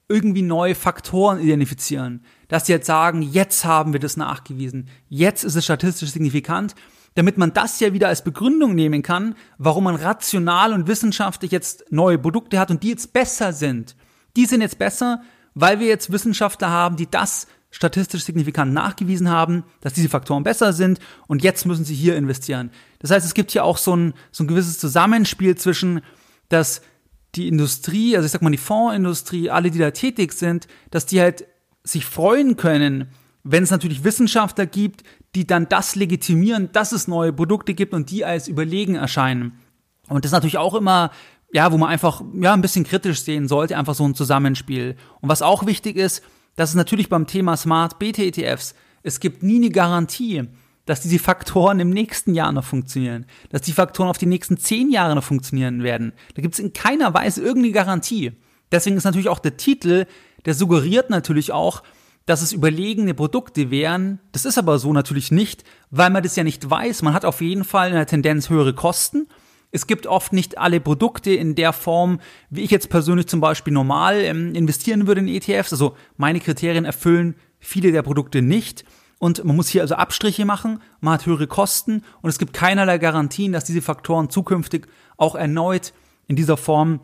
irgendwie 0.09 0.43
neue 0.43 0.75
Faktoren 0.75 1.39
identifizieren, 1.39 2.25
dass 2.49 2.67
sie 2.67 2.73
jetzt 2.73 2.87
sagen, 2.87 3.23
jetzt 3.23 3.65
haben 3.65 3.93
wir 3.93 4.01
das 4.01 4.17
nachgewiesen, 4.17 4.89
jetzt 5.09 5.45
ist 5.45 5.55
es 5.55 5.63
statistisch 5.63 6.11
signifikant, 6.11 6.75
damit 7.15 7.39
man 7.39 7.53
das 7.53 7.79
ja 7.79 7.93
wieder 7.93 8.09
als 8.09 8.25
Begründung 8.25 8.75
nehmen 8.75 9.03
kann, 9.03 9.37
warum 9.57 9.85
man 9.85 9.95
rational 9.95 10.73
und 10.73 10.89
wissenschaftlich 10.89 11.53
jetzt 11.53 11.85
neue 11.93 12.19
Produkte 12.19 12.59
hat 12.59 12.73
und 12.73 12.83
die 12.83 12.89
jetzt 12.89 13.13
besser 13.13 13.53
sind. 13.53 13.95
Die 14.35 14.47
sind 14.47 14.63
jetzt 14.63 14.81
besser, 14.81 15.23
weil 15.55 15.79
wir 15.79 15.87
jetzt 15.87 16.11
Wissenschaftler 16.11 16.71
haben, 16.71 16.97
die 16.97 17.09
das 17.09 17.47
statistisch 17.71 18.25
signifikant 18.25 18.73
nachgewiesen 18.73 19.29
haben, 19.29 19.65
dass 19.81 19.93
diese 19.93 20.09
Faktoren 20.09 20.43
besser 20.43 20.73
sind 20.73 20.99
und 21.29 21.43
jetzt 21.43 21.67
müssen 21.67 21.85
sie 21.85 21.95
hier 21.95 22.17
investieren. 22.17 22.71
Das 22.99 23.11
heißt, 23.11 23.25
es 23.25 23.35
gibt 23.35 23.53
hier 23.53 23.65
auch 23.65 23.79
so 23.79 23.95
ein, 23.95 24.15
so 24.33 24.45
ein 24.45 24.49
gewisses 24.49 24.79
Zusammenspiel 24.79 25.57
zwischen, 25.57 26.01
dass 26.49 26.83
die 27.37 27.47
Industrie, 27.47 28.17
also 28.17 28.27
ich 28.27 28.33
sag 28.33 28.43
mal 28.43 28.51
die 28.51 28.59
Fondsindustrie, 28.59 29.51
alle, 29.51 29.71
die 29.71 29.79
da 29.79 29.93
tätig 29.93 30.33
sind, 30.33 30.67
dass 30.91 31.07
die 31.07 31.21
halt 31.21 31.47
sich 31.85 32.05
freuen 32.05 32.57
können, 32.57 33.09
wenn 33.45 33.63
es 33.63 33.71
natürlich 33.71 34.05
Wissenschaftler 34.05 34.67
gibt, 34.67 35.05
die 35.35 35.47
dann 35.47 35.69
das 35.69 35.95
legitimieren, 35.95 36.71
dass 36.73 36.93
es 36.93 37.09
neue 37.09 37.33
Produkte 37.33 37.75
gibt 37.75 37.95
und 37.95 38.11
die 38.11 38.25
als 38.25 38.49
überlegen 38.49 38.97
erscheinen. 38.97 39.61
Und 40.09 40.25
das 40.25 40.31
ist 40.31 40.35
natürlich 40.35 40.59
auch 40.59 40.75
immer, 40.75 41.11
ja, 41.53 41.73
wo 41.73 41.79
man 41.79 41.89
einfach, 41.89 42.23
ja, 42.35 42.53
ein 42.53 42.61
bisschen 42.61 42.85
kritisch 42.85 43.23
sehen 43.23 43.49
sollte, 43.49 43.77
einfach 43.77 43.95
so 43.95 44.05
ein 44.05 44.15
Zusammenspiel. 44.15 44.97
Und 45.21 45.29
was 45.29 45.41
auch 45.41 45.67
wichtig 45.67 45.97
ist, 45.97 46.23
das 46.57 46.71
ist 46.71 46.77
natürlich 46.77 47.09
beim 47.09 47.27
Thema 47.27 47.57
Smart 47.57 47.99
BT-ETFs. 47.99 48.75
Es 49.03 49.21
gibt 49.21 49.43
nie 49.43 49.57
eine 49.57 49.71
Garantie, 49.71 50.45
dass 50.87 51.01
diese 51.01 51.19
Faktoren 51.19 51.81
im 51.81 51.91
nächsten 51.91 52.35
Jahr 52.35 52.53
noch 52.53 52.65
funktionieren, 52.65 53.27
dass 53.51 53.63
die 53.63 53.73
Faktoren 53.73 54.09
auf 54.09 54.19
die 54.19 54.27
nächsten 54.27 54.57
zehn 54.57 54.91
Jahre 54.91 55.15
noch 55.15 55.25
funktionieren 55.25 55.83
werden. 55.83 56.13
Da 56.35 56.43
gibt 56.43 56.55
es 56.55 56.61
in 56.61 56.73
keiner 56.73 57.15
Weise 57.15 57.43
irgendeine 57.43 57.73
Garantie. 57.73 58.33
Deswegen 58.73 58.97
ist 58.97 59.05
natürlich 59.05 59.29
auch 59.29 59.39
der 59.39 59.57
Titel, 59.57 60.07
der 60.45 60.55
suggeriert 60.55 61.11
natürlich 61.11 61.53
auch, 61.53 61.83
dass 62.27 62.43
es 62.43 62.53
überlegene 62.53 63.15
Produkte 63.15 63.71
wären. 63.71 64.21
Das 64.33 64.45
ist 64.45 64.59
aber 64.59 64.79
so 64.79 64.93
natürlich 64.93 65.31
nicht, 65.31 65.65
weil 65.91 66.11
man 66.11 66.23
das 66.23 66.37
ja 66.37 66.45
nicht 66.45 66.69
weiß. 66.69 67.03
Man 67.03 67.15
hat 67.15 67.25
auf 67.25 67.41
jeden 67.41 67.65
Fall 67.65 67.89
in 67.89 67.95
der 67.95 68.07
Tendenz 68.07 68.51
höhere 68.51 68.75
Kosten 68.75 69.27
es 69.73 69.87
gibt 69.87 70.07
oft 70.07 70.33
nicht 70.33 70.59
alle 70.59 70.81
Produkte 70.81 71.33
in 71.33 71.55
der 71.55 71.73
Form, 71.73 72.21
wie 72.51 72.63
ich 72.63 72.71
jetzt 72.71 72.91
persönlich 72.91 73.27
zum 73.29 73.41
Beispiel 73.41 73.73
normal 73.73 74.17
ähm, 74.17 74.55
investieren 74.55 75.07
würde 75.07 75.21
in 75.21 75.29
ETFs. 75.29 75.73
Also 75.73 75.97
meine 76.17 76.41
Kriterien 76.41 76.85
erfüllen 76.85 77.37
viele 77.59 77.93
der 77.93 78.03
Produkte 78.03 78.43
nicht. 78.43 78.85
Und 79.19 79.45
man 79.45 79.55
muss 79.55 79.69
hier 79.69 79.83
also 79.83 79.97
Abstriche 79.97 80.47
machen, 80.47 80.81
man 81.01 81.15
hat 81.15 81.27
höhere 81.27 81.47
Kosten 81.47 82.05
und 82.23 82.31
es 82.31 82.39
gibt 82.39 82.55
keinerlei 82.55 82.97
Garantien, 82.97 83.53
dass 83.53 83.65
diese 83.65 83.83
Faktoren 83.83 84.31
zukünftig 84.31 84.87
auch 85.19 85.35
erneut 85.35 85.93
in 86.27 86.37
dieser 86.37 86.57
Form 86.57 87.01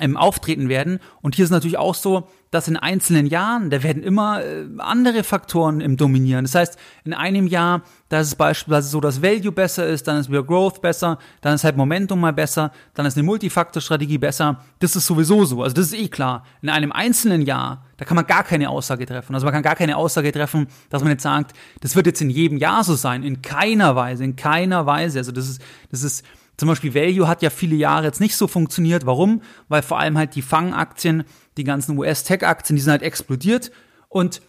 ähm, 0.00 0.16
auftreten 0.16 0.68
werden. 0.68 1.00
Und 1.22 1.34
hier 1.34 1.44
ist 1.44 1.50
natürlich 1.50 1.78
auch 1.78 1.94
so, 1.94 2.28
dass 2.50 2.66
in 2.66 2.76
einzelnen 2.76 3.26
Jahren, 3.26 3.68
da 3.68 3.82
werden 3.82 4.02
immer 4.02 4.42
äh, 4.42 4.64
andere 4.78 5.22
Faktoren 5.22 5.80
im 5.80 5.96
dominieren. 5.96 6.44
Das 6.44 6.54
heißt, 6.54 6.78
in 7.04 7.12
einem 7.12 7.46
Jahr, 7.46 7.82
da 8.08 8.20
ist 8.20 8.28
es 8.28 8.34
beispielsweise 8.36 8.88
so, 8.88 9.00
dass 9.00 9.22
Value 9.22 9.52
besser 9.52 9.86
ist, 9.86 10.08
dann 10.08 10.18
ist 10.18 10.30
wieder 10.30 10.42
Growth 10.42 10.80
besser, 10.80 11.18
dann 11.42 11.54
ist 11.54 11.64
halt 11.64 11.76
Momentum 11.76 12.20
mal 12.20 12.32
besser, 12.32 12.72
dann 12.94 13.04
ist 13.04 13.16
eine 13.16 13.24
Multifaktor-Strategie 13.24 14.16
besser. 14.16 14.60
Das 14.78 14.96
ist 14.96 15.06
sowieso 15.06 15.44
so. 15.44 15.62
Also 15.62 15.74
das 15.74 15.86
ist 15.88 15.94
eh 15.94 16.08
klar. 16.08 16.44
In 16.62 16.70
einem 16.70 16.90
einzelnen 16.90 17.42
Jahr, 17.42 17.84
da 17.98 18.06
kann 18.06 18.14
man 18.14 18.26
gar 18.26 18.44
keine 18.44 18.70
Aussage 18.70 19.04
treffen. 19.04 19.34
Also 19.34 19.44
man 19.44 19.52
kann 19.52 19.62
gar 19.62 19.76
keine 19.76 19.96
Aussage 19.96 20.32
treffen, 20.32 20.68
dass 20.88 21.02
man 21.02 21.12
jetzt 21.12 21.24
sagt, 21.24 21.52
das 21.80 21.96
wird 21.96 22.06
jetzt 22.06 22.22
in 22.22 22.30
jedem 22.30 22.56
Jahr 22.56 22.82
so 22.82 22.94
sein. 22.94 23.22
In 23.24 23.42
keiner 23.42 23.94
Weise, 23.94 24.24
in 24.24 24.36
keiner 24.36 24.86
Weise. 24.86 25.18
Also 25.18 25.32
das 25.32 25.48
ist, 25.50 25.62
das 25.90 26.02
ist, 26.02 26.24
zum 26.58 26.68
Beispiel 26.68 26.94
Value 26.94 27.28
hat 27.28 27.40
ja 27.40 27.50
viele 27.50 27.76
Jahre 27.76 28.04
jetzt 28.04 28.20
nicht 28.20 28.36
so 28.36 28.48
funktioniert. 28.48 29.06
Warum? 29.06 29.42
Weil 29.68 29.80
vor 29.80 29.98
allem 30.00 30.18
halt 30.18 30.34
die 30.34 30.42
Fang-Aktien, 30.42 31.24
die 31.56 31.64
ganzen 31.64 31.96
US-Tech-Aktien, 31.96 32.76
die 32.76 32.82
sind 32.82 32.90
halt 32.90 33.02
explodiert 33.02 33.70
und 34.08 34.42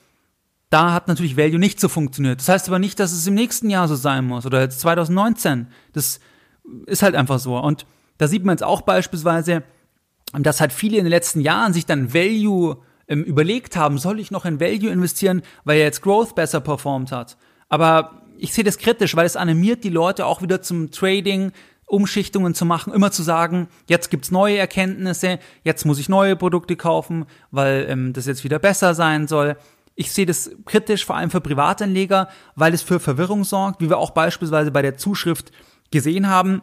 da 0.72 0.92
hat 0.92 1.08
natürlich 1.08 1.38
Value 1.38 1.60
nicht 1.60 1.80
so 1.80 1.88
funktioniert. 1.88 2.40
Das 2.40 2.50
heißt 2.50 2.68
aber 2.68 2.80
nicht, 2.80 3.00
dass 3.00 3.12
es 3.12 3.26
im 3.28 3.36
nächsten 3.36 3.70
Jahr 3.70 3.88
so 3.88 3.96
sein 3.96 4.26
muss 4.26 4.46
oder 4.46 4.62
jetzt 4.62 4.80
2019. 4.82 5.68
Das 5.94 6.20
ist 6.88 7.04
halt 7.04 7.16
einfach 7.16 7.40
so. 7.40 7.58
Und 7.58 7.86
da 8.18 8.28
sieht 8.28 8.44
man 8.44 8.54
jetzt 8.54 8.64
auch 8.64 8.82
beispielsweise, 8.82 9.64
dass 10.34 10.62
halt 10.62 10.74
viele 10.74 10.98
in 10.98 11.06
den 11.06 11.12
letzten 11.12 11.42
Jahren 11.42 11.74
sich 11.74 11.86
dann 11.86 12.14
Value 12.14 12.78
ähm, 13.08 13.24
überlegt 13.24 13.76
haben, 13.76 13.98
soll 13.98 14.20
ich 14.20 14.30
noch 14.32 14.46
in 14.46 14.60
Value 14.60 14.92
investieren, 14.92 15.42
weil 15.64 15.78
ja 15.80 15.86
jetzt 15.86 16.02
Growth 16.02 16.36
besser 16.36 16.60
performt 16.60 17.12
hat. 17.12 17.38
Aber 17.68 18.24
ich 18.38 18.54
sehe 18.54 18.64
das 18.64 18.78
kritisch, 18.78 19.16
weil 19.16 19.26
es 19.26 19.36
animiert 19.36 19.84
die 19.84 19.90
Leute 19.90 20.26
auch 20.26 20.42
wieder 20.42 20.62
zum 20.62 20.92
Trading, 20.92 21.52
Umschichtungen 21.90 22.54
zu 22.54 22.66
machen, 22.66 22.94
immer 22.94 23.12
zu 23.12 23.24
sagen, 23.24 23.68
jetzt 23.88 24.12
gibt's 24.12 24.32
neue 24.32 24.58
Erkenntnisse, 24.58 25.40
jetzt 25.64 25.86
muss 25.86 26.00
ich 26.00 26.08
neue 26.08 26.36
Produkte 26.36 26.76
kaufen, 26.76 27.26
weil 27.52 27.88
ähm, 27.90 28.14
das 28.14 28.28
jetzt 28.28 28.44
wieder 28.44 28.60
besser 28.60 28.94
sein 28.94 29.28
soll. 29.28 29.58
Ich 29.96 30.12
sehe 30.12 30.26
das 30.26 30.52
kritisch, 30.66 31.06
vor 31.06 31.18
allem 31.18 31.32
für 31.32 31.42
Privatanleger, 31.42 32.30
weil 32.56 32.74
es 32.74 32.84
für 32.84 33.00
Verwirrung 33.00 33.44
sorgt, 33.44 33.82
wie 33.82 33.90
wir 33.90 33.98
auch 33.98 34.12
beispielsweise 34.12 34.72
bei 34.72 34.82
der 34.82 34.98
Zuschrift 34.98 35.52
gesehen 35.92 36.30
haben, 36.30 36.62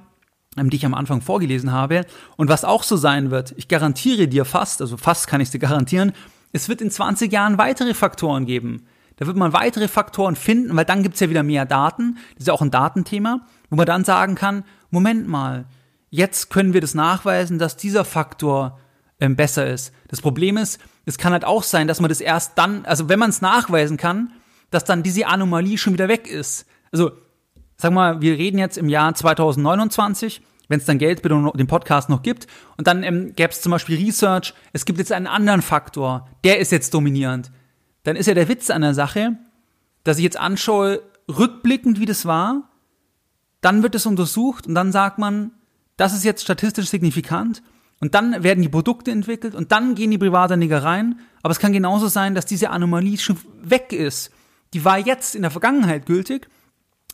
ähm, 0.57 0.71
die 0.71 0.77
ich 0.77 0.87
am 0.87 0.95
Anfang 0.95 1.21
vorgelesen 1.21 1.73
habe. 1.73 2.07
Und 2.37 2.49
was 2.49 2.65
auch 2.65 2.85
so 2.85 2.97
sein 2.97 3.31
wird, 3.33 3.53
ich 3.57 3.67
garantiere 3.67 4.29
dir 4.29 4.45
fast, 4.45 4.81
also 4.81 4.97
fast 4.97 5.27
kann 5.27 5.41
ich 5.41 5.51
dir 5.51 5.59
garantieren, 5.59 6.13
es 6.53 6.69
wird 6.69 6.81
in 6.81 6.91
20 6.91 7.33
Jahren 7.33 7.59
weitere 7.59 7.95
Faktoren 7.95 8.47
geben. 8.47 8.87
Da 9.17 9.27
wird 9.27 9.37
man 9.37 9.53
weitere 9.53 9.89
Faktoren 9.89 10.37
finden, 10.37 10.77
weil 10.77 10.85
dann 10.85 11.03
gibt's 11.03 11.21
ja 11.21 11.29
wieder 11.29 11.43
mehr 11.43 11.67
Daten. 11.67 12.19
Das 12.35 12.43
ist 12.43 12.47
ja 12.47 12.55
auch 12.55 12.63
ein 12.63 12.71
Datenthema, 12.71 13.41
wo 13.71 13.77
man 13.77 13.87
dann 13.87 14.05
sagen 14.05 14.35
kann, 14.35 14.65
Moment 14.91 15.29
mal, 15.29 15.67
jetzt 16.11 16.51
können 16.51 16.73
wir 16.73 16.81
das 16.81 16.95
nachweisen, 16.95 17.59
dass 17.59 17.77
dieser 17.77 18.05
Faktor 18.05 18.79
ähm, 19.21 19.37
besser 19.37 19.67
ist. 19.67 19.93
Das 20.09 20.21
Problem 20.21 20.57
ist, 20.57 20.81
es 21.05 21.19
kann 21.19 21.33
halt 21.33 21.45
auch 21.45 21.63
sein, 21.63 21.89
dass 21.89 22.01
man 22.01 22.09
das 22.09 22.21
erst 22.21 22.59
dann, 22.59 22.85
also 22.85 23.09
wenn 23.09 23.19
man 23.19 23.31
es 23.31 23.41
nachweisen 23.41 23.97
kann, 23.97 24.33
dass 24.71 24.85
dann 24.85 25.03
diese 25.03 25.27
Anomalie 25.27 25.79
schon 25.79 25.93
wieder 25.93 26.09
weg 26.09 26.27
ist. 26.27 26.67
Also, 26.93 27.13
sag 27.77 27.93
mal, 27.93 28.21
wir 28.21 28.37
reden 28.37 28.59
jetzt 28.59 28.79
im 28.79 28.89
Jahr 28.89 29.15
2029, 29.15 30.43
wenn 30.69 30.81
es 30.81 30.87
dann 30.87 30.99
Geldbildung 30.99 31.53
den 31.53 31.67
Podcast 31.67 32.09
noch 32.09 32.23
gibt, 32.23 32.47
und 32.77 32.87
dann 32.87 33.03
ähm, 33.03 33.33
gäbe 33.37 33.53
es 33.53 33.61
zum 33.61 33.71
Beispiel 33.71 34.05
Research, 34.05 34.55
es 34.73 34.85
gibt 34.85 34.99
jetzt 34.99 35.13
einen 35.13 35.29
anderen 35.29 35.63
Faktor, 35.63 36.29
der 36.45 36.59
ist 36.59 36.73
jetzt 36.73 36.93
dominierend. 36.93 37.53
Dann 38.03 38.17
ist 38.17 38.27
ja 38.27 38.35
der 38.35 38.49
Witz 38.49 38.71
an 38.71 38.83
der 38.83 38.95
Sache, 38.95 39.37
dass 40.05 40.19
ich 40.19 40.25
jetzt 40.25 40.39
anschaue, 40.39 41.03
rückblickend, 41.29 42.01
wie 42.01 42.07
das 42.07 42.27
war, 42.27 42.69
dann 43.61 43.83
wird 43.83 43.95
es 43.95 44.07
untersucht 44.07 44.67
und 44.67 44.75
dann 44.75 44.93
sagt 44.93 45.19
man, 45.19 45.53
das 45.97 46.15
ist 46.15 46.25
jetzt 46.25 46.43
statistisch 46.43 46.89
signifikant 46.89 47.63
und 48.01 48.15
dann 48.15 48.43
werden 48.43 48.63
die 48.63 48.69
Produkte 48.69 49.11
entwickelt 49.11 49.55
und 49.55 49.73
dann 49.73 49.95
gehen 49.95 50.11
die 50.11 50.19
Privatanleger 50.19 50.83
rein. 50.83 51.21
Aber 51.43 51.53
es 51.53 51.59
kann 51.59 51.73
genauso 51.73 52.09
sein, 52.09 52.35
dass 52.35 52.45
diese 52.45 52.71
Anomalie 52.71 53.17
schon 53.19 53.39
weg 53.63 53.93
ist. 53.93 54.31
Die 54.75 54.85
war 54.85 54.99
jetzt 54.99 55.35
in 55.35 55.43
der 55.43 55.51
Vergangenheit 55.51 56.07
gültig. 56.07 56.49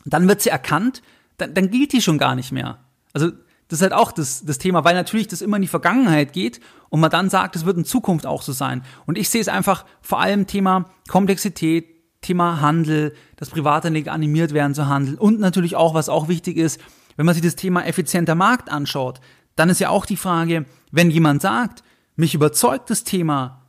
Dann 0.05 0.27
wird 0.27 0.41
sie 0.41 0.49
erkannt. 0.49 1.01
Dann, 1.37 1.53
dann 1.53 1.71
gilt 1.71 1.93
die 1.93 2.01
schon 2.01 2.17
gar 2.17 2.35
nicht 2.35 2.51
mehr. 2.51 2.79
Also 3.13 3.31
das 3.69 3.79
ist 3.79 3.83
halt 3.83 3.93
auch 3.93 4.11
das, 4.11 4.43
das 4.43 4.57
Thema, 4.57 4.83
weil 4.83 4.95
natürlich 4.95 5.27
das 5.27 5.41
immer 5.41 5.55
in 5.55 5.61
die 5.61 5.67
Vergangenheit 5.69 6.33
geht 6.33 6.59
und 6.89 6.99
man 6.99 7.09
dann 7.09 7.29
sagt, 7.29 7.55
es 7.55 7.65
wird 7.65 7.77
in 7.77 7.85
Zukunft 7.85 8.25
auch 8.25 8.41
so 8.41 8.51
sein. 8.51 8.83
Und 9.05 9.17
ich 9.17 9.29
sehe 9.29 9.41
es 9.41 9.47
einfach 9.47 9.85
vor 10.01 10.19
allem 10.19 10.47
Thema 10.47 10.91
Komplexität, 11.07 11.87
Thema 12.23 12.61
Handel, 12.61 13.13
dass 13.35 13.49
Privatanleger 13.49 14.11
animiert 14.11 14.53
werden 14.53 14.73
zu 14.73 14.87
handeln 14.87 15.17
und 15.17 15.39
natürlich 15.39 15.75
auch, 15.75 15.93
was 15.93 16.09
auch 16.09 16.27
wichtig 16.27 16.57
ist, 16.57 16.81
wenn 17.15 17.25
man 17.25 17.35
sich 17.35 17.43
das 17.43 17.55
Thema 17.55 17.85
effizienter 17.85 18.33
Markt 18.33 18.71
anschaut, 18.71 19.19
dann 19.55 19.69
ist 19.69 19.79
ja 19.79 19.89
auch 19.89 20.05
die 20.05 20.17
Frage, 20.17 20.65
wenn 20.91 21.11
jemand 21.11 21.41
sagt, 21.41 21.83
mich 22.15 22.33
überzeugt 22.33 22.89
das 22.89 23.03
Thema 23.03 23.61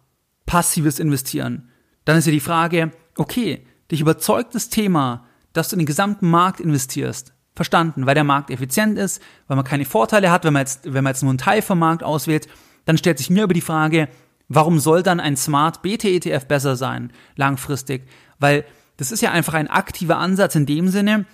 passives 0.47 0.99
Investieren, 0.99 1.71
dann 2.05 2.17
ist 2.17 2.27
ja 2.27 2.33
die 2.33 2.41
Frage, 2.41 2.93
okay, 3.17 3.67
dich 3.91 4.01
überzeugt 4.01 4.55
das 4.55 4.69
Thema, 4.69 5.27
dass 5.53 5.69
du 5.69 5.77
in 5.77 5.81
den 5.81 5.87
gesamten 5.87 6.29
Markt 6.29 6.61
investierst. 6.61 7.33
Verstanden, 7.55 8.07
weil 8.07 8.17
der 8.17 8.25
Markt 8.25 8.51
effizient 8.51 8.99
ist, 8.99 9.23
weil 9.47 9.57
man 9.57 9.65
keine 9.65 9.85
Vorteile 9.85 10.33
hat, 10.33 10.45
wenn 10.45 10.53
man 10.53 10.63
jetzt, 10.63 10.93
wenn 10.93 11.05
man 11.05 11.13
jetzt 11.13 11.23
nur 11.23 11.31
einen 11.31 11.39
Teil 11.39 11.63
vom 11.63 11.79
Markt 11.79 12.03
auswählt, 12.03 12.49
dann 12.85 12.99
stellt 12.99 13.19
sich 13.19 13.31
mir 13.31 13.45
über 13.45 13.55
die 13.55 13.61
Frage, 13.61 14.09
warum 14.49 14.81
soll 14.81 15.05
dann 15.05 15.21
ein 15.21 15.37
Smart 15.37 15.81
BT-ETF 15.81 16.47
besser 16.47 16.75
sein, 16.75 17.13
langfristig? 17.37 18.09
Weil 18.45 18.65
das 18.97 19.11
ist 19.11 19.23
ja 19.23 19.33
einfach 19.33 19.55
ein 19.55 19.69
aktiver 19.69 20.19
Ansatz 20.19 20.55
in 20.55 20.67
dem 20.67 20.89
Sinne, 20.89 21.25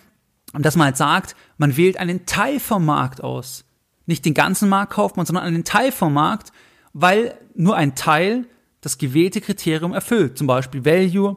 dass 0.52 0.76
man 0.76 0.86
halt 0.86 0.96
sagt, 0.96 1.36
man 1.58 1.76
wählt 1.76 1.98
einen 1.98 2.24
Teil 2.26 2.60
vom 2.60 2.84
Markt 2.84 3.22
aus 3.22 3.64
nicht 4.10 4.24
den 4.24 4.34
ganzen 4.34 4.68
Markt 4.68 4.92
kauft 4.92 5.16
man, 5.16 5.24
sondern 5.24 5.44
einen 5.44 5.64
Teil 5.64 5.92
vom 5.92 6.12
Markt, 6.12 6.52
weil 6.92 7.38
nur 7.54 7.76
ein 7.76 7.94
Teil 7.94 8.46
das 8.80 8.98
gewählte 8.98 9.40
Kriterium 9.40 9.94
erfüllt. 9.94 10.36
Zum 10.36 10.46
Beispiel 10.46 10.84
Value, 10.84 11.36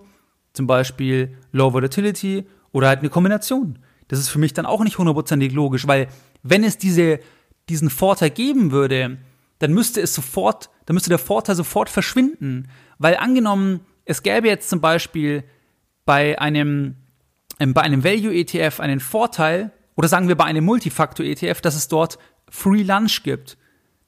zum 0.53 0.67
Beispiel 0.67 1.38
Low 1.51 1.71
Volatility 1.71 2.45
oder 2.71 2.88
halt 2.88 2.99
eine 2.99 3.09
Kombination. 3.09 3.79
Das 4.07 4.19
ist 4.19 4.29
für 4.29 4.39
mich 4.39 4.53
dann 4.53 4.65
auch 4.65 4.83
nicht 4.83 4.97
hundertprozentig 4.97 5.53
logisch, 5.53 5.88
weil 5.88 6.07
wenn 6.41 6.63
es 6.63 6.77
diese, 6.77 7.19
diesen 7.69 7.89
Vorteil 7.89 8.31
geben 8.31 8.71
würde, 8.71 9.17
dann 9.59 9.71
müsste 9.71 10.01
es 10.01 10.13
sofort, 10.15 10.69
dann 10.88 10.95
müsste 10.95 11.09
der 11.09 11.19
Vorteil 11.19 11.55
sofort 11.55 11.89
verschwinden. 11.89 12.69
Weil 12.97 13.17
angenommen, 13.17 13.81
es 14.05 14.23
gäbe 14.23 14.47
jetzt 14.47 14.69
zum 14.69 14.81
Beispiel 14.81 15.43
bei 16.06 16.39
einem, 16.39 16.96
ähm, 17.60 17.74
bei 17.74 17.82
einem 17.82 18.04
Value 18.04 18.34
ETF 18.34 18.80
einen 18.80 19.00
Vorteil, 19.00 19.72
oder 19.96 20.08
sagen 20.08 20.28
wir 20.28 20.36
bei 20.36 20.46
einem 20.46 20.66
Multifaktor 20.66 21.26
ETF, 21.26 21.62
dass 21.62 21.76
es 21.76 21.88
dort 21.88 22.18
Free 22.50 22.84
Lunch 22.84 23.24
gibt, 23.24 23.58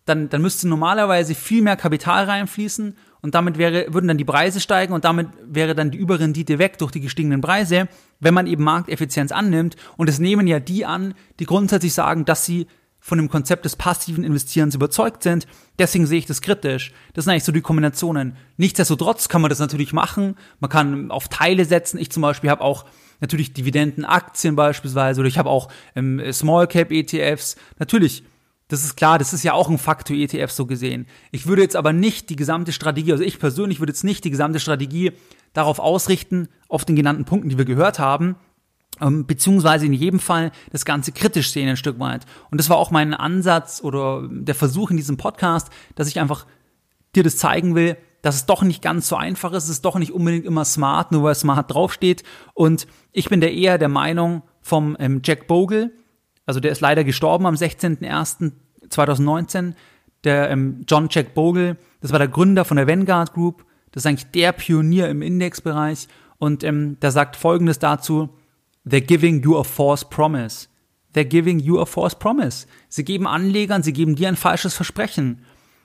dann, 0.05 0.29
dann 0.29 0.41
müsste 0.41 0.67
normalerweise 0.67 1.33
viel 1.33 1.61
mehr 1.61 1.75
Kapital 1.75 2.25
reinfließen 2.25 2.95
und 3.21 3.33
damit 3.33 3.57
wäre, 3.57 3.91
würden 3.91 4.07
dann 4.07 4.19
die 4.19 4.25
Preise 4.25 4.59
steigen 4.59 4.93
und 4.93 5.03
damit 5.03 5.29
wäre 5.43 5.73
dann 5.73 5.89
die 5.89 5.97
Überrendite 5.97 6.59
weg 6.59 6.77
durch 6.77 6.91
die 6.91 7.01
gestiegenen 7.01 7.41
Preise, 7.41 7.87
wenn 8.19 8.35
man 8.35 8.45
eben 8.45 8.63
Markteffizienz 8.63 9.31
annimmt. 9.31 9.75
Und 9.97 10.09
es 10.09 10.19
nehmen 10.19 10.45
ja 10.45 10.59
die 10.59 10.85
an, 10.85 11.15
die 11.39 11.45
grundsätzlich 11.45 11.93
sagen, 11.93 12.25
dass 12.25 12.45
sie 12.45 12.67
von 13.05 13.19
dem 13.19 13.29
Konzept 13.29 13.65
des 13.65 13.75
passiven 13.75 14.23
Investierens 14.23 14.73
überzeugt 14.73 15.21
sind. 15.21 15.45
Deswegen 15.77 16.07
sehe 16.07 16.17
ich 16.17 16.25
das 16.25 16.41
kritisch. 16.41 16.91
Das 17.13 17.25
sind 17.25 17.33
eigentlich 17.33 17.43
so 17.43 17.51
die 17.51 17.61
Kombinationen. 17.61 18.35
Nichtsdestotrotz 18.57 19.29
kann 19.29 19.43
man 19.43 19.49
das 19.49 19.59
natürlich 19.59 19.93
machen. 19.93 20.37
Man 20.59 20.71
kann 20.71 21.11
auf 21.11 21.27
Teile 21.27 21.65
setzen. 21.65 21.99
Ich 21.99 22.09
zum 22.09 22.21
Beispiel 22.21 22.49
habe 22.49 22.63
auch 22.63 22.85
natürlich 23.21 23.53
Dividendenaktien 23.53 24.55
beispielsweise 24.55 25.19
oder 25.19 25.27
ich 25.27 25.37
habe 25.37 25.51
auch 25.51 25.69
ähm, 25.95 26.19
Small 26.33 26.65
Cap 26.65 26.91
ETFs. 26.91 27.57
Natürlich 27.77 28.23
das 28.69 28.83
ist 28.83 28.95
klar, 28.95 29.19
das 29.19 29.33
ist 29.33 29.43
ja 29.43 29.53
auch 29.53 29.69
ein 29.69 29.77
Faktor 29.77 30.17
ETF 30.17 30.49
so 30.49 30.65
gesehen. 30.65 31.05
Ich 31.29 31.45
würde 31.45 31.61
jetzt 31.61 31.75
aber 31.75 31.93
nicht 31.93 32.31
die 32.31 32.35
gesamte 32.35 32.71
Strategie, 32.71 33.11
also 33.11 33.23
ich 33.23 33.37
persönlich 33.37 33.79
würde 33.79 33.91
jetzt 33.91 34.03
nicht 34.03 34.23
die 34.25 34.31
gesamte 34.31 34.59
Strategie 34.59 35.11
darauf 35.53 35.77
ausrichten, 35.77 36.47
auf 36.67 36.83
den 36.83 36.95
genannten 36.95 37.25
Punkten, 37.25 37.49
die 37.49 37.59
wir 37.59 37.65
gehört 37.65 37.99
haben, 37.99 38.35
beziehungsweise 38.99 39.85
in 39.85 39.93
jedem 39.93 40.19
Fall 40.19 40.51
das 40.71 40.85
Ganze 40.85 41.11
kritisch 41.11 41.51
sehen 41.51 41.67
ein 41.67 41.77
Stück 41.77 41.99
weit. 41.99 42.25
Und 42.49 42.59
das 42.59 42.69
war 42.69 42.77
auch 42.77 42.91
mein 42.91 43.13
Ansatz 43.13 43.81
oder 43.83 44.27
der 44.29 44.55
Versuch 44.55 44.89
in 44.89 44.97
diesem 44.97 45.17
Podcast, 45.17 45.69
dass 45.95 46.07
ich 46.07 46.19
einfach 46.19 46.45
dir 47.15 47.23
das 47.23 47.37
zeigen 47.37 47.75
will, 47.75 47.97
dass 48.21 48.35
es 48.35 48.45
doch 48.45 48.63
nicht 48.63 48.81
ganz 48.81 49.07
so 49.07 49.15
einfach 49.15 49.53
ist, 49.53 49.63
es 49.65 49.69
ist 49.69 49.85
doch 49.85 49.99
nicht 49.99 50.11
unbedingt 50.11 50.45
immer 50.45 50.65
smart, 50.65 51.11
nur 51.11 51.23
weil 51.23 51.35
smart 51.35 51.73
draufsteht. 51.73 52.23
Und 52.53 52.87
ich 53.11 53.29
bin 53.29 53.41
der 53.41 53.53
eher 53.53 53.77
der 53.77 53.89
Meinung 53.89 54.41
vom 54.61 54.97
ähm, 54.99 55.21
Jack 55.23 55.47
Bogle, 55.47 55.91
also 56.45 56.59
der 56.59 56.71
ist 56.71 56.81
leider 56.81 57.03
gestorben 57.03 57.45
am 57.45 57.53
16.01.2019, 57.55 59.75
der 60.23 60.49
ähm, 60.49 60.83
John 60.87 61.07
Jack 61.11 61.35
Bogle, 61.35 61.77
das 62.01 62.11
war 62.11 62.19
der 62.19 62.27
Gründer 62.27 62.65
von 62.65 62.77
der 62.77 62.87
Vanguard 62.87 63.33
Group, 63.33 63.65
das 63.91 64.03
ist 64.03 64.07
eigentlich 64.07 64.31
der 64.31 64.51
Pionier 64.51 65.07
im 65.09 65.21
Indexbereich. 65.21 66.07
Und 66.37 66.63
ähm, 66.63 66.99
der 66.99 67.11
sagt 67.11 67.37
folgendes 67.37 67.79
dazu, 67.79 68.29
they're 68.85 69.05
giving 69.05 69.43
you 69.43 69.57
a 69.57 69.63
false 69.63 70.05
promise. 70.05 70.67
They're 71.13 71.23
giving 71.23 71.59
you 71.59 71.79
a 71.79 71.85
false 71.85 72.15
promise. 72.15 72.67
Sie 72.89 73.05
geben 73.05 73.27
Anlegern, 73.27 73.83
sie 73.83 73.93
geben 73.93 74.15
dir 74.15 74.27
ein 74.27 74.35
falsches 74.35 74.73
Versprechen. 74.73 75.41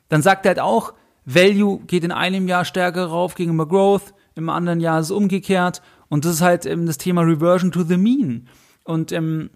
Dann 0.08 0.22
sagt 0.22 0.44
er 0.44 0.50
halt 0.50 0.60
auch, 0.60 0.94
Value 1.24 1.80
geht 1.86 2.04
in 2.04 2.12
einem 2.12 2.48
Jahr 2.48 2.64
stärker 2.64 3.06
rauf 3.06 3.34
gegenüber 3.34 3.68
Growth, 3.68 4.14
im 4.34 4.48
anderen 4.48 4.80
Jahr 4.80 5.00
ist 5.00 5.06
es 5.06 5.10
umgekehrt. 5.12 5.82
Und 6.08 6.24
das 6.24 6.34
ist 6.34 6.40
halt 6.40 6.66
ähm, 6.66 6.86
das 6.86 6.98
Thema 6.98 7.22
Reversion 7.22 7.70
to 7.70 7.84
the 7.84 7.96
Mean. 7.96 8.48
Und 8.84 9.12
ähm, 9.12 9.50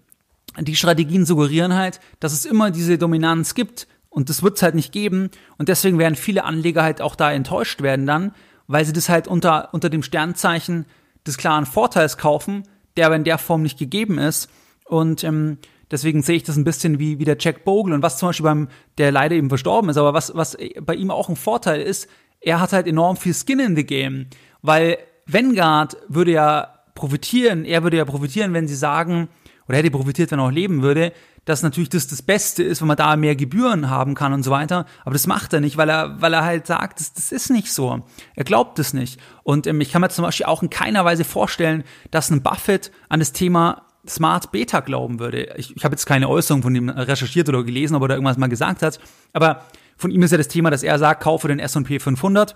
die 0.59 0.75
Strategien 0.75 1.25
suggerieren 1.25 1.73
halt, 1.73 1.99
dass 2.19 2.33
es 2.33 2.45
immer 2.45 2.71
diese 2.71 2.97
Dominanz 2.97 3.55
gibt 3.55 3.87
und 4.09 4.29
das 4.29 4.43
wird 4.43 4.55
es 4.55 4.63
halt 4.63 4.75
nicht 4.75 4.93
geben 4.93 5.29
und 5.57 5.67
deswegen 5.67 5.99
werden 5.99 6.15
viele 6.15 6.45
Anleger 6.45 6.83
halt 6.83 7.01
auch 7.01 7.15
da 7.15 7.31
enttäuscht 7.31 7.81
werden 7.81 8.05
dann, 8.05 8.33
weil 8.67 8.85
sie 8.85 8.93
das 8.93 9.09
halt 9.09 9.27
unter, 9.27 9.73
unter 9.73 9.89
dem 9.89 10.03
Sternzeichen 10.03 10.85
des 11.27 11.37
klaren 11.37 11.65
Vorteils 11.65 12.17
kaufen, 12.17 12.63
der 12.97 13.07
aber 13.07 13.15
in 13.15 13.23
der 13.23 13.37
Form 13.37 13.61
nicht 13.61 13.77
gegeben 13.77 14.17
ist. 14.17 14.49
Und 14.85 15.23
ähm, 15.23 15.57
deswegen 15.91 16.21
sehe 16.21 16.37
ich 16.37 16.43
das 16.43 16.57
ein 16.57 16.63
bisschen 16.63 16.99
wie, 16.99 17.19
wie 17.19 17.25
der 17.25 17.37
Jack 17.39 17.63
Bogle 17.65 17.93
und 17.93 18.01
was 18.01 18.17
zum 18.17 18.29
Beispiel 18.29 18.45
beim, 18.45 18.67
der 18.97 19.11
leider 19.11 19.35
eben 19.35 19.49
verstorben 19.49 19.89
ist, 19.89 19.97
aber 19.97 20.13
was, 20.13 20.35
was 20.35 20.57
bei 20.81 20.95
ihm 20.95 21.11
auch 21.11 21.29
ein 21.29 21.35
Vorteil 21.35 21.81
ist, 21.81 22.07
er 22.41 22.59
hat 22.59 22.73
halt 22.73 22.87
enorm 22.87 23.17
viel 23.17 23.33
Skin 23.33 23.59
in 23.59 23.75
the 23.75 23.85
Game, 23.85 24.27
weil 24.61 24.97
Vanguard 25.25 25.97
würde 26.07 26.31
ja 26.31 26.79
profitieren, 26.93 27.65
er 27.65 27.83
würde 27.83 27.97
ja 27.97 28.05
profitieren, 28.05 28.53
wenn 28.53 28.67
sie 28.67 28.75
sagen, 28.75 29.27
oder 29.67 29.77
hätte 29.77 29.91
profitiert, 29.91 30.31
wenn 30.31 30.39
er 30.39 30.45
auch 30.45 30.51
leben 30.51 30.81
würde, 30.83 31.11
dass 31.45 31.63
natürlich 31.63 31.89
das 31.89 32.07
das 32.07 32.21
Beste 32.21 32.63
ist, 32.63 32.81
wenn 32.81 32.87
man 32.87 32.97
da 32.97 33.15
mehr 33.15 33.35
Gebühren 33.35 33.89
haben 33.89 34.15
kann 34.15 34.33
und 34.33 34.43
so 34.43 34.51
weiter. 34.51 34.85
Aber 35.03 35.13
das 35.13 35.27
macht 35.27 35.53
er 35.53 35.61
nicht, 35.61 35.77
weil 35.77 35.89
er, 35.89 36.19
weil 36.21 36.33
er 36.33 36.43
halt 36.43 36.67
sagt, 36.67 36.99
das, 36.99 37.13
das 37.13 37.31
ist 37.31 37.49
nicht 37.49 37.71
so. 37.71 38.03
Er 38.35 38.43
glaubt 38.43 38.79
es 38.79 38.93
nicht. 38.93 39.19
Und 39.43 39.67
ähm, 39.67 39.79
ich 39.81 39.91
kann 39.91 40.01
mir 40.01 40.09
zum 40.09 40.25
Beispiel 40.25 40.47
auch 40.47 40.63
in 40.63 40.69
keiner 40.69 41.05
Weise 41.05 41.23
vorstellen, 41.23 41.83
dass 42.11 42.31
ein 42.31 42.41
Buffett 42.41 42.91
an 43.09 43.19
das 43.19 43.31
Thema 43.31 43.83
Smart 44.07 44.51
Beta 44.51 44.81
glauben 44.81 45.19
würde. 45.19 45.55
Ich, 45.57 45.75
ich 45.75 45.83
habe 45.85 45.93
jetzt 45.93 46.05
keine 46.05 46.29
Äußerung 46.29 46.63
von 46.63 46.75
ihm 46.75 46.89
recherchiert 46.89 47.49
oder 47.49 47.63
gelesen, 47.63 47.95
ob 47.95 48.03
er 48.03 48.09
da 48.09 48.13
irgendwas 48.15 48.37
mal 48.37 48.47
gesagt 48.47 48.81
hat. 48.81 48.99
Aber 49.33 49.61
von 49.97 50.11
ihm 50.11 50.21
ist 50.23 50.31
ja 50.31 50.37
das 50.37 50.47
Thema, 50.47 50.69
dass 50.69 50.83
er 50.83 50.99
sagt, 50.99 51.23
kaufe 51.23 51.47
den 51.47 51.59
S&P 51.59 51.99
500 51.99 52.55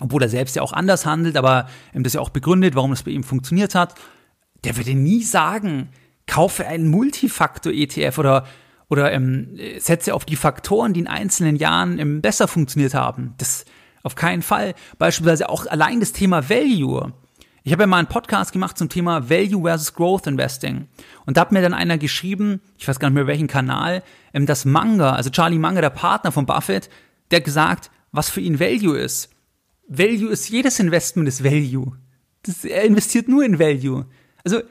obwohl 0.00 0.22
er 0.22 0.28
selbst 0.28 0.56
ja 0.56 0.62
auch 0.62 0.72
anders 0.72 1.06
handelt, 1.06 1.36
aber 1.36 1.68
ähm, 1.94 2.02
das 2.02 2.12
ja 2.12 2.20
auch 2.20 2.30
begründet, 2.30 2.74
warum 2.74 2.90
das 2.90 3.02
bei 3.02 3.12
ihm 3.12 3.24
funktioniert 3.24 3.74
hat. 3.74 3.94
Der 4.64 4.76
würde 4.76 4.94
nie 4.94 5.22
sagen, 5.22 5.88
kaufe 6.26 6.66
einen 6.66 6.88
Multifaktor-ETF 6.88 8.18
oder, 8.18 8.46
oder 8.88 9.12
ähm, 9.12 9.58
setze 9.78 10.14
auf 10.14 10.24
die 10.24 10.36
Faktoren, 10.36 10.92
die 10.92 11.00
in 11.00 11.06
einzelnen 11.06 11.56
Jahren 11.56 11.98
ähm, 11.98 12.20
besser 12.20 12.48
funktioniert 12.48 12.94
haben. 12.94 13.34
Das 13.38 13.64
auf 14.02 14.14
keinen 14.14 14.42
Fall. 14.42 14.74
Beispielsweise 14.98 15.48
auch 15.48 15.66
allein 15.66 15.98
das 15.98 16.12
Thema 16.12 16.48
Value. 16.48 17.12
Ich 17.64 17.72
habe 17.72 17.82
ja 17.82 17.86
mal 17.88 17.98
einen 17.98 18.06
Podcast 18.06 18.52
gemacht 18.52 18.78
zum 18.78 18.88
Thema 18.88 19.28
Value 19.28 19.62
versus 19.62 19.94
Growth 19.94 20.28
Investing. 20.28 20.86
Und 21.26 21.36
da 21.36 21.40
hat 21.40 21.50
mir 21.50 21.60
dann 21.60 21.74
einer 21.74 21.98
geschrieben, 21.98 22.60
ich 22.78 22.86
weiß 22.86 23.00
gar 23.00 23.10
nicht 23.10 23.16
mehr 23.16 23.26
welchen 23.26 23.48
Kanal, 23.48 24.04
ähm, 24.32 24.46
dass 24.46 24.64
Manga, 24.64 25.14
also 25.14 25.30
Charlie 25.30 25.58
Manga, 25.58 25.80
der 25.80 25.90
Partner 25.90 26.30
von 26.30 26.46
Buffett, 26.46 26.88
der 27.32 27.40
gesagt, 27.40 27.90
was 28.12 28.30
für 28.30 28.40
ihn 28.40 28.60
Value 28.60 28.96
ist. 28.96 29.30
Value 29.88 30.30
ist, 30.30 30.48
jedes 30.48 30.78
Investment 30.78 31.26
ist 31.26 31.42
Value. 31.42 31.96
Das, 32.44 32.64
er 32.64 32.84
investiert 32.84 33.26
nur 33.26 33.44
in 33.44 33.58
Value. 33.58 34.06
Also, 34.44 34.62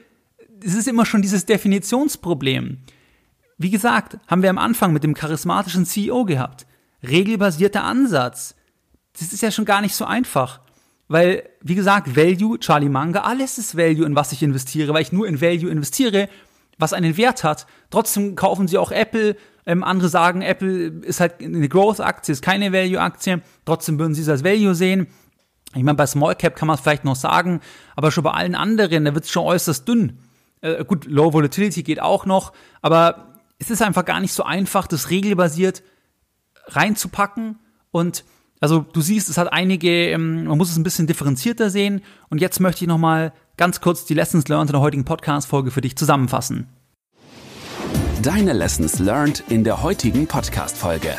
es 0.64 0.74
ist 0.74 0.88
immer 0.88 1.06
schon 1.06 1.22
dieses 1.22 1.46
Definitionsproblem. 1.46 2.78
Wie 3.58 3.70
gesagt, 3.70 4.18
haben 4.26 4.42
wir 4.42 4.50
am 4.50 4.58
Anfang 4.58 4.92
mit 4.92 5.02
dem 5.04 5.14
charismatischen 5.14 5.86
CEO 5.86 6.24
gehabt. 6.24 6.66
Regelbasierter 7.02 7.84
Ansatz. 7.84 8.54
Das 9.18 9.32
ist 9.32 9.42
ja 9.42 9.50
schon 9.50 9.64
gar 9.64 9.80
nicht 9.80 9.94
so 9.94 10.04
einfach. 10.04 10.60
Weil, 11.08 11.48
wie 11.62 11.74
gesagt, 11.74 12.16
Value, 12.16 12.58
Charlie 12.58 12.88
Manga, 12.88 13.20
alles 13.20 13.58
ist 13.58 13.76
Value, 13.76 14.04
in 14.04 14.16
was 14.16 14.32
ich 14.32 14.42
investiere, 14.42 14.92
weil 14.92 15.02
ich 15.02 15.12
nur 15.12 15.26
in 15.26 15.40
Value 15.40 15.70
investiere, 15.70 16.28
was 16.78 16.92
einen 16.92 17.16
Wert 17.16 17.44
hat. 17.44 17.66
Trotzdem 17.90 18.34
kaufen 18.34 18.68
sie 18.68 18.76
auch 18.76 18.90
Apple. 18.90 19.36
Ähm, 19.64 19.84
andere 19.84 20.08
sagen, 20.08 20.42
Apple 20.42 20.88
ist 21.02 21.20
halt 21.20 21.40
eine 21.40 21.68
Growth-Aktie, 21.68 22.32
ist 22.32 22.42
keine 22.42 22.72
Value-Aktie. 22.72 23.40
Trotzdem 23.64 23.98
würden 23.98 24.14
sie 24.14 24.22
es 24.22 24.28
als 24.28 24.44
Value 24.44 24.74
sehen. 24.74 25.06
Ich 25.74 25.82
meine, 25.82 25.96
bei 25.96 26.06
Small 26.06 26.34
Cap 26.34 26.56
kann 26.56 26.66
man 26.68 26.76
es 26.76 26.80
vielleicht 26.80 27.04
noch 27.04 27.16
sagen, 27.16 27.60
aber 27.94 28.10
schon 28.10 28.24
bei 28.24 28.32
allen 28.32 28.54
anderen, 28.54 29.04
da 29.04 29.14
wird 29.14 29.24
es 29.24 29.30
schon 29.30 29.44
äußerst 29.44 29.86
dünn. 29.86 30.18
Äh, 30.60 30.84
gut, 30.84 31.06
Low 31.06 31.32
Volatility 31.32 31.82
geht 31.82 32.00
auch 32.00 32.26
noch, 32.26 32.52
aber 32.82 33.34
es 33.58 33.70
ist 33.70 33.82
einfach 33.82 34.04
gar 34.04 34.20
nicht 34.20 34.32
so 34.32 34.42
einfach, 34.42 34.86
das 34.86 35.10
regelbasiert 35.10 35.82
reinzupacken 36.68 37.58
und 37.90 38.24
also 38.60 38.80
du 38.80 39.00
siehst, 39.00 39.28
es 39.28 39.38
hat 39.38 39.52
einige, 39.52 40.10
ähm, 40.10 40.44
man 40.44 40.58
muss 40.58 40.70
es 40.70 40.76
ein 40.76 40.82
bisschen 40.82 41.06
differenzierter 41.06 41.70
sehen. 41.70 42.00
Und 42.30 42.40
jetzt 42.40 42.60
möchte 42.60 42.84
ich 42.84 42.88
nochmal 42.88 43.32
ganz 43.56 43.80
kurz 43.80 44.04
die 44.04 44.14
Lessons 44.14 44.48
learned 44.48 44.70
in 44.70 44.72
der 44.72 44.80
heutigen 44.80 45.04
Podcast-Folge 45.04 45.70
für 45.70 45.80
dich 45.80 45.96
zusammenfassen. 45.96 46.68
Deine 48.22 48.54
Lessons 48.54 48.98
learned 48.98 49.44
in 49.48 49.62
der 49.62 49.82
heutigen 49.82 50.26
Podcast-Folge. 50.26 51.14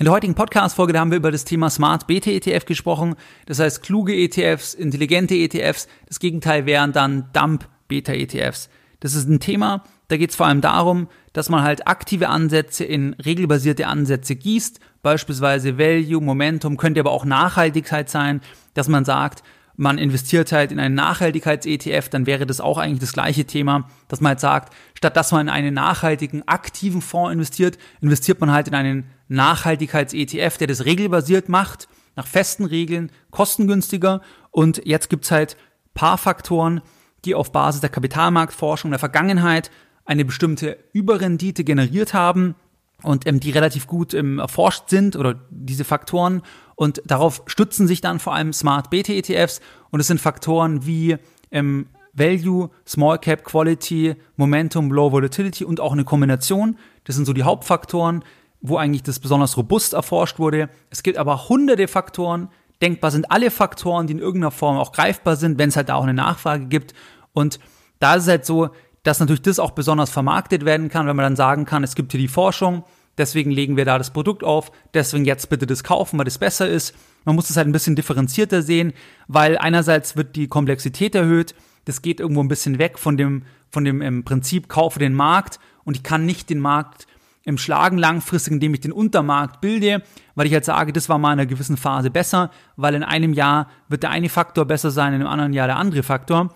In 0.00 0.04
der 0.04 0.14
heutigen 0.14 0.36
Podcast-Folge 0.36 0.96
haben 0.96 1.10
wir 1.10 1.18
über 1.18 1.32
das 1.32 1.44
Thema 1.44 1.70
Smart 1.70 2.06
BT-ETF 2.06 2.66
gesprochen. 2.66 3.16
Das 3.46 3.58
heißt, 3.58 3.82
kluge 3.82 4.14
ETFs, 4.14 4.72
intelligente 4.72 5.34
ETFs. 5.34 5.88
Das 6.06 6.20
Gegenteil 6.20 6.66
wären 6.66 6.92
dann 6.92 7.30
Dump 7.32 7.68
Beta-ETFs. 7.88 8.68
Das 9.00 9.16
ist 9.16 9.28
ein 9.28 9.40
Thema, 9.40 9.82
da 10.06 10.16
geht 10.16 10.30
es 10.30 10.36
vor 10.36 10.46
allem 10.46 10.60
darum, 10.60 11.08
dass 11.32 11.48
man 11.48 11.64
halt 11.64 11.88
aktive 11.88 12.28
Ansätze 12.28 12.84
in 12.84 13.14
regelbasierte 13.14 13.88
Ansätze 13.88 14.36
gießt, 14.36 14.78
beispielsweise 15.02 15.78
Value, 15.78 16.22
Momentum, 16.22 16.76
könnte 16.76 17.00
aber 17.00 17.10
auch 17.10 17.24
Nachhaltigkeit 17.24 18.08
sein, 18.08 18.40
dass 18.74 18.86
man 18.86 19.04
sagt, 19.04 19.42
man 19.78 19.96
investiert 19.96 20.50
halt 20.50 20.72
in 20.72 20.80
einen 20.80 20.96
Nachhaltigkeits-ETF, 20.96 22.08
dann 22.08 22.26
wäre 22.26 22.46
das 22.46 22.60
auch 22.60 22.78
eigentlich 22.78 22.98
das 22.98 23.12
gleiche 23.12 23.44
Thema, 23.44 23.88
dass 24.08 24.20
man 24.20 24.30
halt 24.30 24.40
sagt, 24.40 24.74
statt 24.94 25.16
dass 25.16 25.30
man 25.30 25.42
in 25.42 25.48
einen 25.52 25.72
nachhaltigen, 25.72 26.46
aktiven 26.48 27.00
Fonds 27.00 27.32
investiert, 27.32 27.78
investiert 28.00 28.40
man 28.40 28.50
halt 28.50 28.66
in 28.66 28.74
einen 28.74 29.04
Nachhaltigkeits-ETF, 29.28 30.58
der 30.58 30.66
das 30.66 30.84
regelbasiert 30.84 31.48
macht, 31.48 31.86
nach 32.16 32.26
festen 32.26 32.64
Regeln, 32.64 33.12
kostengünstiger. 33.30 34.20
Und 34.50 34.82
jetzt 34.84 35.10
gibt's 35.10 35.30
halt 35.30 35.56
paar 35.94 36.18
Faktoren, 36.18 36.80
die 37.24 37.36
auf 37.36 37.52
Basis 37.52 37.80
der 37.80 37.90
Kapitalmarktforschung 37.90 38.90
der 38.90 38.98
Vergangenheit 38.98 39.70
eine 40.04 40.24
bestimmte 40.24 40.76
Überrendite 40.92 41.62
generiert 41.62 42.14
haben 42.14 42.56
und 43.04 43.28
ähm, 43.28 43.38
die 43.38 43.52
relativ 43.52 43.86
gut 43.86 44.12
ähm, 44.12 44.40
erforscht 44.40 44.88
sind 44.88 45.14
oder 45.14 45.40
diese 45.50 45.84
Faktoren 45.84 46.42
und 46.78 47.02
darauf 47.04 47.42
stützen 47.46 47.88
sich 47.88 48.00
dann 48.00 48.20
vor 48.20 48.36
allem 48.36 48.52
Smart 48.52 48.88
Beta 48.88 49.12
ETFs 49.12 49.60
und 49.90 49.98
es 49.98 50.06
sind 50.06 50.20
Faktoren 50.20 50.86
wie 50.86 51.16
ähm, 51.50 51.88
Value, 52.12 52.70
Small 52.86 53.18
Cap 53.18 53.42
Quality, 53.42 54.14
Momentum, 54.36 54.92
Low 54.92 55.10
Volatility 55.10 55.64
und 55.64 55.80
auch 55.80 55.92
eine 55.92 56.04
Kombination. 56.04 56.78
Das 57.02 57.16
sind 57.16 57.24
so 57.24 57.32
die 57.32 57.42
Hauptfaktoren, 57.42 58.24
wo 58.60 58.76
eigentlich 58.76 59.02
das 59.02 59.18
besonders 59.18 59.56
robust 59.56 59.92
erforscht 59.92 60.38
wurde. 60.38 60.68
Es 60.88 61.02
gibt 61.02 61.18
aber 61.18 61.48
hunderte 61.48 61.88
Faktoren. 61.88 62.48
Denkbar 62.80 63.10
sind 63.10 63.28
alle 63.32 63.50
Faktoren, 63.50 64.06
die 64.06 64.12
in 64.12 64.20
irgendeiner 64.20 64.52
Form 64.52 64.76
auch 64.76 64.92
greifbar 64.92 65.34
sind, 65.34 65.58
wenn 65.58 65.70
es 65.70 65.76
halt 65.76 65.88
da 65.88 65.96
auch 65.96 66.04
eine 66.04 66.14
Nachfrage 66.14 66.66
gibt. 66.66 66.94
Und 67.32 67.58
da 67.98 68.14
ist 68.14 68.22
es 68.22 68.28
halt 68.28 68.46
so, 68.46 68.68
dass 69.02 69.18
natürlich 69.18 69.42
das 69.42 69.58
auch 69.58 69.72
besonders 69.72 70.10
vermarktet 70.10 70.64
werden 70.64 70.90
kann, 70.90 71.08
wenn 71.08 71.16
man 71.16 71.24
dann 71.24 71.36
sagen 71.36 71.64
kann, 71.64 71.82
es 71.82 71.96
gibt 71.96 72.12
hier 72.12 72.20
die 72.20 72.28
Forschung, 72.28 72.84
deswegen 73.18 73.50
legen 73.50 73.76
wir 73.76 73.84
da 73.84 73.98
das 73.98 74.12
Produkt 74.12 74.44
auf, 74.44 74.70
deswegen 74.94 75.24
jetzt 75.24 75.50
bitte 75.50 75.66
das 75.66 75.84
kaufen, 75.84 76.18
weil 76.18 76.24
das 76.24 76.38
besser 76.38 76.68
ist. 76.68 76.94
Man 77.24 77.34
muss 77.34 77.48
das 77.48 77.56
halt 77.56 77.68
ein 77.68 77.72
bisschen 77.72 77.96
differenzierter 77.96 78.62
sehen, 78.62 78.92
weil 79.26 79.58
einerseits 79.58 80.16
wird 80.16 80.36
die 80.36 80.48
Komplexität 80.48 81.14
erhöht, 81.14 81.54
das 81.84 82.02
geht 82.02 82.20
irgendwo 82.20 82.42
ein 82.42 82.48
bisschen 82.48 82.78
weg 82.78 82.98
von 82.98 83.16
dem, 83.16 83.42
von 83.70 83.84
dem 83.84 84.02
im 84.02 84.24
Prinzip 84.24 84.68
kaufe 84.68 84.98
den 84.98 85.14
Markt 85.14 85.58
und 85.84 85.96
ich 85.96 86.02
kann 86.02 86.26
nicht 86.26 86.50
den 86.50 86.60
Markt 86.60 87.06
im 87.44 87.56
Schlagen 87.56 87.96
langfristig, 87.96 88.52
indem 88.52 88.74
ich 88.74 88.80
den 88.80 88.92
Untermarkt 88.92 89.62
bilde, 89.62 90.02
weil 90.34 90.46
ich 90.46 90.52
halt 90.52 90.66
sage, 90.66 90.92
das 90.92 91.08
war 91.08 91.16
mal 91.16 91.32
in 91.32 91.40
einer 91.40 91.46
gewissen 91.46 91.78
Phase 91.78 92.10
besser, 92.10 92.50
weil 92.76 92.94
in 92.94 93.02
einem 93.02 93.32
Jahr 93.32 93.70
wird 93.88 94.02
der 94.02 94.10
eine 94.10 94.28
Faktor 94.28 94.66
besser 94.66 94.90
sein, 94.90 95.14
in 95.14 95.22
einem 95.22 95.30
anderen 95.30 95.54
Jahr 95.54 95.66
der 95.66 95.78
andere 95.78 96.02
Faktor. 96.02 96.54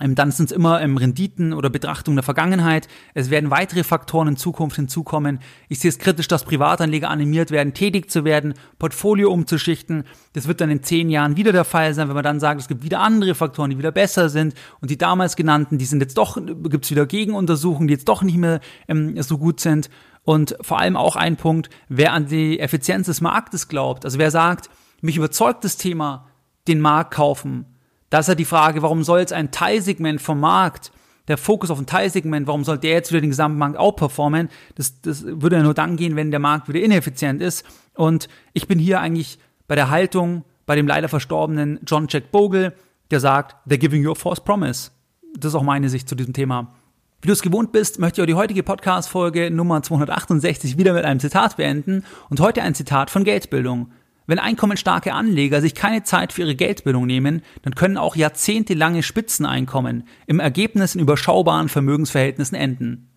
Ähm, 0.00 0.14
dann 0.14 0.30
sind 0.30 0.46
es 0.46 0.52
immer 0.52 0.80
ähm, 0.80 0.96
Renditen 0.96 1.52
oder 1.52 1.68
Betrachtung 1.68 2.16
der 2.16 2.22
Vergangenheit. 2.22 2.88
Es 3.12 3.28
werden 3.28 3.50
weitere 3.50 3.84
Faktoren 3.84 4.28
in 4.28 4.36
Zukunft 4.36 4.76
hinzukommen. 4.76 5.40
Ich 5.68 5.80
sehe 5.80 5.90
es 5.90 5.98
kritisch, 5.98 6.28
dass 6.28 6.44
Privatanleger 6.44 7.10
animiert 7.10 7.50
werden, 7.50 7.74
tätig 7.74 8.10
zu 8.10 8.24
werden, 8.24 8.54
Portfolio 8.78 9.30
umzuschichten. 9.30 10.04
Das 10.32 10.48
wird 10.48 10.62
dann 10.62 10.70
in 10.70 10.82
zehn 10.82 11.10
Jahren 11.10 11.36
wieder 11.36 11.52
der 11.52 11.64
Fall 11.64 11.92
sein, 11.92 12.08
wenn 12.08 12.14
man 12.14 12.24
dann 12.24 12.40
sagt, 12.40 12.60
es 12.60 12.68
gibt 12.68 12.84
wieder 12.84 13.00
andere 13.00 13.34
Faktoren, 13.34 13.70
die 13.70 13.78
wieder 13.78 13.92
besser 13.92 14.30
sind. 14.30 14.54
Und 14.80 14.90
die 14.90 14.96
damals 14.98 15.36
genannten, 15.36 15.76
die 15.76 15.84
sind 15.84 16.00
jetzt 16.00 16.16
doch, 16.16 16.36
gibt 16.36 16.86
es 16.86 16.90
wieder 16.90 17.04
Gegenuntersuchungen, 17.04 17.86
die 17.86 17.94
jetzt 17.94 18.08
doch 18.08 18.22
nicht 18.22 18.38
mehr 18.38 18.60
ähm, 18.88 19.20
so 19.22 19.36
gut 19.36 19.60
sind. 19.60 19.90
Und 20.24 20.56
vor 20.62 20.78
allem 20.78 20.96
auch 20.96 21.16
ein 21.16 21.36
Punkt, 21.36 21.68
wer 21.88 22.14
an 22.14 22.26
die 22.26 22.60
Effizienz 22.60 23.06
des 23.06 23.20
Marktes 23.20 23.68
glaubt. 23.68 24.06
Also 24.06 24.18
wer 24.18 24.30
sagt, 24.30 24.70
mich 25.02 25.16
überzeugt 25.16 25.64
das 25.64 25.76
Thema, 25.76 26.28
den 26.66 26.80
Markt 26.80 27.12
kaufen, 27.12 27.66
da 28.12 28.18
ist 28.18 28.28
ja 28.28 28.34
die 28.34 28.44
Frage, 28.44 28.82
warum 28.82 29.04
soll 29.04 29.20
jetzt 29.20 29.32
ein 29.32 29.52
Teilsegment 29.52 30.20
vom 30.20 30.38
Markt, 30.38 30.92
der 31.28 31.38
Fokus 31.38 31.70
auf 31.70 31.78
ein 31.78 31.86
Teilsegment, 31.86 32.46
warum 32.46 32.62
soll 32.62 32.76
der 32.76 32.90
jetzt 32.90 33.10
wieder 33.10 33.22
den 33.22 33.30
gesamten 33.30 33.56
Markt 33.56 33.78
outperformen? 33.78 34.50
Das, 34.74 35.00
das 35.00 35.24
würde 35.24 35.56
ja 35.56 35.62
nur 35.62 35.72
dann 35.72 35.96
gehen, 35.96 36.14
wenn 36.14 36.30
der 36.30 36.38
Markt 36.38 36.68
wieder 36.68 36.82
ineffizient 36.82 37.40
ist. 37.40 37.64
Und 37.94 38.28
ich 38.52 38.68
bin 38.68 38.78
hier 38.78 39.00
eigentlich 39.00 39.38
bei 39.66 39.76
der 39.76 39.88
Haltung 39.88 40.44
bei 40.66 40.76
dem 40.76 40.86
leider 40.86 41.08
verstorbenen 41.08 41.80
John 41.86 42.06
Jack 42.06 42.30
Bogle, 42.32 42.74
der 43.10 43.20
sagt, 43.20 43.56
they're 43.66 43.78
giving 43.78 44.02
you 44.02 44.12
a 44.12 44.14
false 44.14 44.42
promise. 44.42 44.90
Das 45.38 45.52
ist 45.52 45.54
auch 45.54 45.62
meine 45.62 45.88
Sicht 45.88 46.06
zu 46.06 46.14
diesem 46.14 46.34
Thema. 46.34 46.74
Wie 47.22 47.28
du 47.28 47.32
es 47.32 47.40
gewohnt 47.40 47.72
bist, 47.72 47.98
möchte 47.98 48.20
ich 48.20 48.24
auch 48.24 48.26
die 48.26 48.34
heutige 48.34 48.62
Podcast-Folge 48.62 49.50
Nummer 49.50 49.82
268 49.82 50.76
wieder 50.76 50.92
mit 50.92 51.06
einem 51.06 51.18
Zitat 51.18 51.56
beenden 51.56 52.04
und 52.28 52.40
heute 52.40 52.60
ein 52.60 52.74
Zitat 52.74 53.08
von 53.08 53.24
Geldbildung. 53.24 53.90
Wenn 54.26 54.38
einkommensstarke 54.38 55.12
Anleger 55.12 55.60
sich 55.60 55.74
keine 55.74 56.04
Zeit 56.04 56.32
für 56.32 56.42
ihre 56.42 56.54
Geldbildung 56.54 57.06
nehmen, 57.06 57.42
dann 57.62 57.74
können 57.74 57.96
auch 57.96 58.16
jahrzehntelange 58.16 59.02
Spitzeneinkommen 59.02 60.04
im 60.26 60.40
Ergebnis 60.40 60.94
in 60.94 61.00
überschaubaren 61.00 61.68
Vermögensverhältnissen 61.68 62.56
enden. 62.56 63.08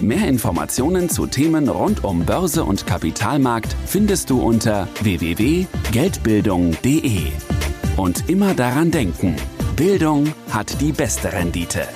Mehr 0.00 0.28
Informationen 0.28 1.08
zu 1.08 1.26
Themen 1.26 1.68
rund 1.68 2.04
um 2.04 2.24
Börse 2.24 2.62
und 2.62 2.86
Kapitalmarkt 2.86 3.74
findest 3.86 4.30
du 4.30 4.40
unter 4.40 4.86
www.geldbildung.de. 5.00 7.32
Und 7.96 8.30
immer 8.30 8.54
daran 8.54 8.92
denken, 8.92 9.34
Bildung 9.74 10.32
hat 10.50 10.80
die 10.80 10.92
beste 10.92 11.32
Rendite. 11.32 11.88